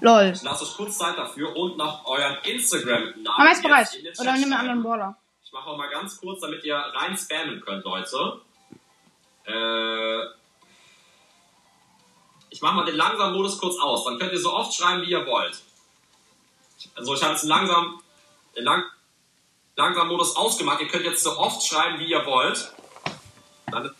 Lol. 0.00 0.32
ich 0.34 0.42
lasse 0.42 0.64
euch 0.64 0.76
kurz 0.76 0.98
Zeit 0.98 1.18
dafür 1.18 1.54
und 1.56 1.76
noch 1.76 2.04
euren 2.06 2.36
Instagram-Namen. 2.44 3.44
Wir 3.44 3.48
jetzt 3.50 3.62
bereit? 3.62 3.88
Oder 4.20 4.32
nimm 4.34 4.44
einen 4.44 4.52
anderen 4.52 4.82
Brawler. 4.84 5.16
Ich 5.44 5.52
mache 5.52 5.68
auch 5.68 5.76
mal 5.76 5.90
ganz 5.90 6.16
kurz, 6.18 6.40
damit 6.40 6.62
ihr 6.64 6.76
rein 6.76 7.16
spammen 7.16 7.60
könnt, 7.60 7.84
Leute. 7.84 8.40
Äh, 9.46 10.41
ich 12.52 12.60
mache 12.60 12.74
mal 12.74 12.84
den 12.84 12.96
langsamen 12.96 13.34
Modus 13.34 13.58
kurz 13.58 13.78
aus. 13.80 14.04
Dann 14.04 14.18
könnt 14.18 14.32
ihr 14.32 14.38
so 14.38 14.52
oft 14.52 14.74
schreiben, 14.74 15.02
wie 15.02 15.10
ihr 15.10 15.26
wollt. 15.26 15.60
Also 16.94 17.14
ich 17.14 17.22
habe 17.22 17.32
jetzt 17.32 17.42
einen 17.42 17.48
langsam, 17.50 18.00
den 18.54 18.64
lang, 18.64 18.84
langsamen 19.76 20.10
Modus 20.10 20.36
ausgemacht. 20.36 20.80
Ihr 20.80 20.88
könnt 20.88 21.04
jetzt 21.04 21.22
so 21.22 21.36
oft 21.38 21.64
schreiben, 21.66 21.98
wie 21.98 22.10
ihr 22.10 22.24
wollt. 22.26 22.72
Dann, 23.70 23.86
äh, 23.86 23.90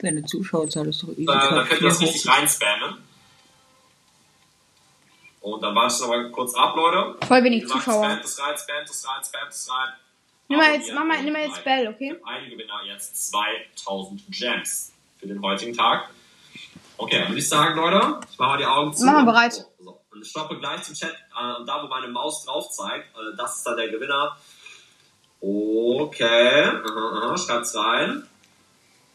Deine 0.00 0.24
Zuschauerzahl 0.24 0.86
ist 0.88 1.02
doch 1.02 1.08
easy. 1.08 1.24
dann 1.24 1.66
könnt 1.66 1.80
ihr 1.80 1.88
das 1.88 2.00
richtig 2.00 2.28
rein 2.28 2.46
spammen. 2.46 3.02
Und 5.40 5.62
dann 5.62 5.74
warte 5.74 5.94
ich 5.94 6.00
noch 6.02 6.08
mal 6.08 6.30
kurz 6.30 6.54
ab, 6.54 6.76
Leute. 6.76 7.16
Voll 7.26 7.42
wenig 7.44 7.62
gesagt, 7.62 7.84
Zuschauer. 7.84 8.04
Spamt 8.04 8.24
es 8.24 8.38
rein, 8.38 8.56
spamt 8.58 8.90
es 8.90 9.08
rein, 9.08 9.24
spamt 9.24 9.52
es 9.52 9.70
rein. 9.70 9.88
Nimm 10.48 10.58
mal 10.58 10.74
jetzt, 10.74 10.92
mach 10.92 11.04
mal, 11.04 11.22
nimm 11.22 11.32
mal 11.32 11.46
jetzt. 11.46 11.64
Bell, 11.64 11.88
okay? 11.88 12.20
Einen 12.24 12.50
Gewinner 12.50 12.82
jetzt 12.84 13.30
2000 13.30 14.22
Gems 14.30 14.92
für 15.18 15.26
den 15.26 15.40
heutigen 15.42 15.74
Tag. 15.74 16.10
Okay, 16.98 17.20
dann 17.20 17.28
würde 17.28 17.38
ich 17.38 17.48
sagen, 17.48 17.76
Leute, 17.76 18.20
ich 18.30 18.38
mache 18.38 18.50
mal 18.50 18.58
die 18.58 18.66
Augen 18.66 18.92
zu. 18.92 19.06
Mach 19.06 19.12
mal 19.12 19.24
bereit. 19.24 19.64
So. 19.78 20.00
Und 20.10 20.22
ich 20.22 20.28
stoppe 20.28 20.58
gleich 20.58 20.82
zum 20.82 20.94
Chat, 20.94 21.12
äh, 21.12 21.64
da 21.64 21.82
wo 21.82 21.86
meine 21.86 22.08
Maus 22.08 22.44
drauf 22.44 22.68
zeigt. 22.70 23.16
Äh, 23.16 23.36
das 23.36 23.58
ist 23.58 23.66
dann 23.66 23.76
der 23.76 23.88
Gewinner. 23.88 24.36
Okay, 25.40 26.64
aha, 26.64 27.20
aha, 27.22 27.38
schreibt's 27.38 27.76
rein. 27.76 28.26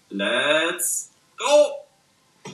Let's 0.09 1.11
go! 1.37 2.53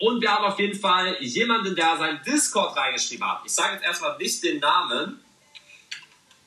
Und 0.00 0.20
wir 0.20 0.34
haben 0.34 0.44
auf 0.46 0.58
jeden 0.58 0.78
Fall 0.78 1.16
jemanden, 1.20 1.76
der 1.76 1.96
sein 1.96 2.20
Discord 2.26 2.76
reingeschrieben 2.76 3.30
hat. 3.30 3.42
Ich 3.44 3.54
sage 3.54 3.74
jetzt 3.74 3.84
erstmal 3.84 4.18
nicht 4.18 4.42
den 4.42 4.58
Namen, 4.58 5.20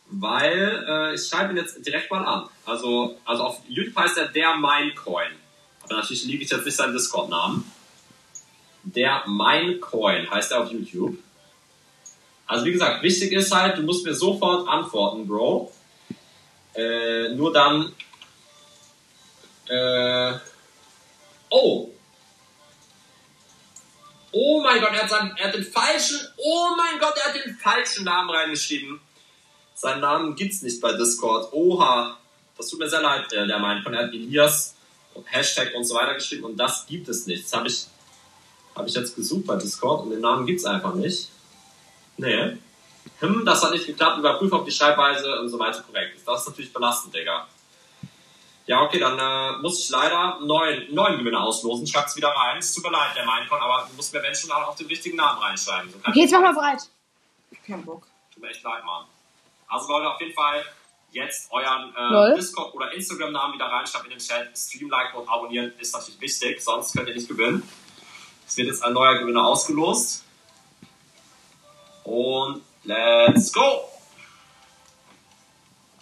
weil 0.08 0.86
äh, 0.90 1.16
ich 1.16 1.26
schreibe 1.26 1.54
ihn 1.54 1.58
jetzt 1.58 1.86
direkt 1.86 2.12
mal 2.12 2.26
an. 2.26 2.50
Also, 2.66 3.18
also 3.24 3.44
auf 3.44 3.62
YouTube 3.70 3.96
heißt 3.96 4.18
er 4.18 4.28
der 4.28 4.56
Minecoin. 4.58 5.32
Aber 5.84 5.96
natürlich 5.96 6.26
liege 6.26 6.44
ich 6.44 6.50
jetzt 6.50 6.66
nicht 6.66 6.76
seinen 6.76 6.92
Discord-Namen. 6.94 7.72
Der 8.96 9.24
Minecoin 9.28 10.30
heißt 10.30 10.52
er 10.52 10.64
auf 10.64 10.72
YouTube. 10.72 11.18
Also 12.46 12.64
wie 12.64 12.72
gesagt, 12.72 13.04
wichtig 13.04 13.34
ist 13.34 13.54
halt, 13.54 13.78
du 13.78 13.82
musst 13.82 14.06
mir 14.06 14.14
sofort 14.14 14.68
antworten, 14.68 15.28
Bro. 15.28 15.72
Äh, 16.74 17.30
nur 17.30 17.52
dann. 17.52 17.94
Äh, 19.68 20.34
oh! 21.50 21.90
Oh 24.32 24.62
mein 24.62 24.80
Gott, 24.80 24.92
er 24.94 25.04
hat, 25.04 25.10
seinen, 25.10 25.36
er 25.36 25.48
hat 25.48 25.56
den 25.56 25.66
falschen. 25.66 26.20
Oh 26.38 26.70
mein 26.78 27.00
Gott, 27.00 27.16
er 27.18 27.34
hat 27.34 27.46
den 27.46 27.58
falschen 27.58 28.06
Namen 28.06 28.30
reingeschrieben. 28.30 29.02
Seinen 29.76 30.00
Namen 30.00 30.36
gibt's 30.36 30.62
nicht 30.62 30.80
bei 30.80 30.94
Discord. 30.94 31.52
Oha. 31.52 32.18
Das 32.58 32.70
tut 32.70 32.80
mir 32.80 32.90
sehr 32.90 33.02
leid, 33.02 33.32
äh, 33.34 33.46
der 33.46 33.60
meint. 33.60 33.86
Er 33.86 34.04
hat 34.04 34.14
Elias 34.14 34.76
und 35.14 35.26
Hashtag 35.26 35.74
und 35.76 35.84
so 35.84 35.96
weiter 35.96 36.14
geschrieben 36.14 36.46
und 36.46 36.58
das 36.58 36.86
gibt 36.88 37.10
es 37.10 37.26
nicht. 37.28 37.44
Das 37.44 37.54
habe 37.54 37.68
ich, 37.68 37.88
hab 38.78 38.88
ich 38.88 38.94
jetzt 38.94 39.16
gesucht 39.16 39.46
bei 39.48 39.56
Discord 39.56 40.04
und 40.04 40.12
den 40.12 40.22
Namen 40.22 40.46
gibt's 40.46 40.66
einfach 40.66 40.94
nicht. 40.94 41.30
Nee. 42.18 42.58
Hm, 43.20 43.46
das 43.46 43.64
hat 43.64 43.72
nicht 43.72 43.86
geklappt. 43.88 44.20
Überprüfe, 44.20 44.56
ob 44.56 44.66
die 44.66 44.72
Schreibweise 44.72 45.40
und 45.40 45.50
so 45.50 45.58
weiter 45.60 45.82
korrekt 45.82 46.16
ist. 46.16 46.28
Das 46.28 46.42
ist 46.42 46.48
natürlich 46.50 46.74
belastend, 46.74 47.14
Digga. 47.16 47.48
Ja, 48.66 48.82
okay, 48.82 49.00
dann 49.00 49.18
äh, 49.18 49.58
muss 49.62 49.80
ich 49.80 49.90
leider 49.90 50.36
einen 50.38 50.46
neuen, 50.48 50.94
neuen 50.94 51.18
Gewinner 51.20 51.42
auslosen. 51.42 51.88
Schreibt's 51.88 52.16
wieder 52.18 52.30
rein. 52.30 52.58
Es 52.58 52.74
tut 52.74 52.84
mir 52.84 52.92
leid, 52.92 53.16
der 53.16 53.26
Minecon, 53.26 53.60
aber 53.62 53.88
du 53.90 53.96
musst 53.96 54.14
mir 54.14 54.22
wenn 54.22 54.36
schon 54.36 54.52
auch 54.52 54.76
den 54.76 54.88
richtigen 54.88 55.16
Namen 55.16 55.42
reinschreiben. 55.42 55.90
So 55.90 55.98
Okay, 56.00 56.10
ich- 56.12 56.16
jetzt 56.18 56.32
mach 56.34 56.42
mal 56.42 56.54
bereit. 56.54 56.82
Kein 57.66 57.84
Bock. 57.86 58.06
Tut 58.34 58.44
mir 58.44 58.50
echt 58.50 58.64
leid, 58.64 58.84
Mann. 58.86 59.06
Also 59.70 59.88
Leute, 59.90 60.10
auf 60.10 60.20
jeden 60.20 60.34
Fall 60.34 60.64
jetzt 61.12 61.50
euren 61.52 61.94
äh, 61.96 62.36
Discord 62.36 62.74
oder 62.76 62.92
Instagram-Namen 62.92 63.54
wieder 63.54 63.66
reinschreiben 63.68 64.12
in 64.12 64.18
den 64.18 64.26
Chat. 64.26 64.50
Stream, 64.58 64.90
like 64.90 65.16
und 65.16 65.28
abonnieren 65.30 65.72
ist 65.80 65.94
natürlich 65.94 66.20
wichtig, 66.20 66.62
sonst 66.62 66.92
könnt 66.94 67.08
ihr 67.08 67.16
nicht 67.16 67.28
gewinnen. 67.30 67.68
Es 68.48 68.56
wird 68.56 68.68
jetzt 68.68 68.84
ein 68.84 68.94
neuer 68.94 69.20
Gewinner 69.20 69.46
ausgelost. 69.46 70.24
Und 72.04 72.62
let's 72.84 73.52
go! 73.52 73.90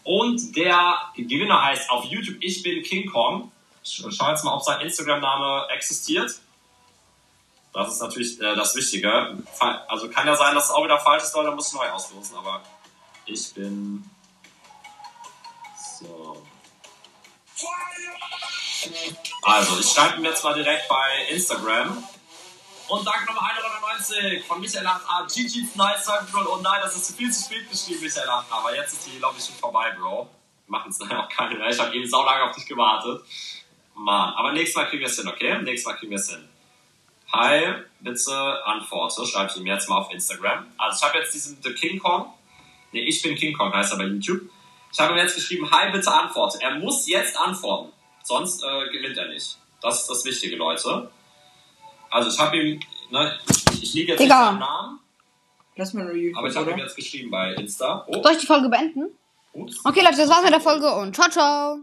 Und 0.04 0.56
der 0.56 1.12
Gewinner 1.16 1.64
heißt 1.64 1.90
auf 1.90 2.06
YouTube 2.06 2.38
Ich 2.42 2.62
bin 2.62 2.84
King 2.84 3.10
Kong. 3.10 3.52
Ich 3.84 4.04
schau 4.10 4.30
jetzt 4.30 4.44
mal, 4.44 4.54
ob 4.54 4.64
sein 4.64 4.82
Instagram-Name 4.82 5.68
existiert. 5.74 6.40
Das 7.74 7.90
ist 7.90 8.00
natürlich 8.00 8.40
äh, 8.40 8.56
das 8.56 8.76
Wichtige. 8.76 9.38
Also 9.88 10.10
kann 10.10 10.28
ja 10.28 10.36
sein, 10.36 10.56
dass 10.56 10.66
es 10.66 10.72
auch 10.72 10.84
wieder 10.84 11.00
falsch 11.00 11.24
ist, 11.24 11.36
Leute, 11.36 11.52
muss 11.52 11.68
ich 11.68 11.74
neu 11.74 11.90
auslosen, 11.90 12.38
aber 12.38 12.62
ich 13.26 13.54
bin. 13.54 14.10
So. 16.00 16.42
Also, 19.42 19.80
ich 19.80 19.90
schreibe 19.90 20.18
ihm 20.18 20.26
jetzt 20.26 20.44
mal 20.44 20.54
direkt 20.54 20.88
bei 20.88 21.26
Instagram. 21.30 22.04
Und 22.88 23.06
danke 23.06 23.26
nochmal 23.26 23.52
1,99 23.54 24.44
von 24.44 24.62
Michael. 24.62 24.86
Ah, 24.86 25.26
GG's 25.28 25.76
nice, 25.76 26.06
Cybertroll. 26.06 26.46
Oh 26.48 26.60
nein, 26.62 26.80
das 26.84 26.96
ist 26.96 27.18
viel 27.18 27.32
zu 27.32 27.44
spät 27.44 27.70
geschrieben, 27.70 28.02
Michael 28.02 28.28
Hand. 28.28 28.46
Aber 28.52 28.76
jetzt 28.76 28.94
ist 28.94 29.08
die, 29.08 29.18
ich, 29.18 29.46
schon 29.46 29.56
vorbei, 29.56 29.92
Bro. 29.98 30.30
Wir 30.68 30.72
machen 30.72 30.92
es 30.92 31.00
leider 31.00 31.24
auch 31.24 31.30
keine 31.30 31.56
mehr. 31.56 31.70
Ich 31.70 31.80
habe 31.80 31.96
eben 31.96 32.08
saulange 32.08 32.44
auf 32.44 32.56
dich 32.56 32.68
gewartet. 32.68 33.24
Mann, 33.96 34.34
aber 34.34 34.52
nächstes 34.52 34.76
Mal 34.76 34.88
kriegen 34.88 35.00
wir 35.00 35.08
es 35.08 35.16
hin, 35.16 35.28
okay? 35.28 35.58
Nächstes 35.62 35.86
Mal 35.86 35.98
kriegen 35.98 36.12
wir 36.12 36.20
es 36.20 36.30
hin. 36.30 36.48
Hi, 37.34 37.74
bitte 38.02 38.66
antworte. 38.66 39.26
Schreibe 39.26 39.52
ich 39.52 39.58
ihm 39.58 39.66
jetzt 39.66 39.90
mal 39.90 39.98
auf 39.98 40.12
Instagram. 40.12 40.68
Also 40.78 40.98
ich 40.98 41.10
habe 41.10 41.20
jetzt 41.20 41.34
diesen 41.34 41.58
The 41.64 41.74
King 41.74 42.00
Kong. 42.00 42.34
Ne, 42.92 43.02
ich 43.02 43.22
bin 43.22 43.36
King 43.36 43.58
Kong, 43.58 43.74
heißt 43.74 43.94
er 43.94 43.98
bei 43.98 44.06
YouTube. 44.06 44.42
Ich 44.92 45.00
habe 45.00 45.14
ihm 45.14 45.18
jetzt 45.18 45.36
geschrieben, 45.36 45.70
hi, 45.72 45.92
bitte 45.92 46.12
antworte. 46.12 46.62
Er 46.62 46.76
muss 46.76 47.08
jetzt 47.08 47.36
antworten. 47.36 47.92
Sonst 48.24 48.64
äh, 48.64 48.90
gewinnt 48.92 49.18
er 49.18 49.28
nicht. 49.28 49.58
Das 49.82 50.02
ist 50.02 50.10
das 50.10 50.24
Wichtige, 50.24 50.56
Leute. 50.56 51.10
Also 52.10 52.30
ich 52.30 52.40
habe 52.40 52.58
ihm, 52.58 52.80
ne, 53.12 53.38
ich, 53.50 53.84
ich 53.84 53.94
liege 53.94 54.12
jetzt 54.14 54.22
Digga. 54.22 54.52
nicht 54.52 54.60
Namen, 54.60 55.00
Lass 55.78 55.94
mal 55.94 56.06
nur 56.06 56.16
YouTube, 56.16 56.38
aber 56.38 56.48
ich 56.48 56.56
habe 56.56 56.72
ihm 56.72 56.78
jetzt 56.78 56.96
geschrieben 56.96 57.30
bei 57.30 57.54
Insta. 57.56 58.06
Oh, 58.08 58.24
Soll 58.24 58.32
ich 58.34 58.38
die 58.40 58.46
Folge 58.48 58.70
beenden? 58.70 59.08
ups. 59.54 59.80
Okay, 59.84 60.02
Leute, 60.02 60.18
das 60.18 60.30
war's 60.30 60.44
mit 60.44 60.54
der 60.54 60.62
Folge 60.62 60.90
und 60.94 61.14
ciao, 61.16 61.30
ciao. 61.30 61.74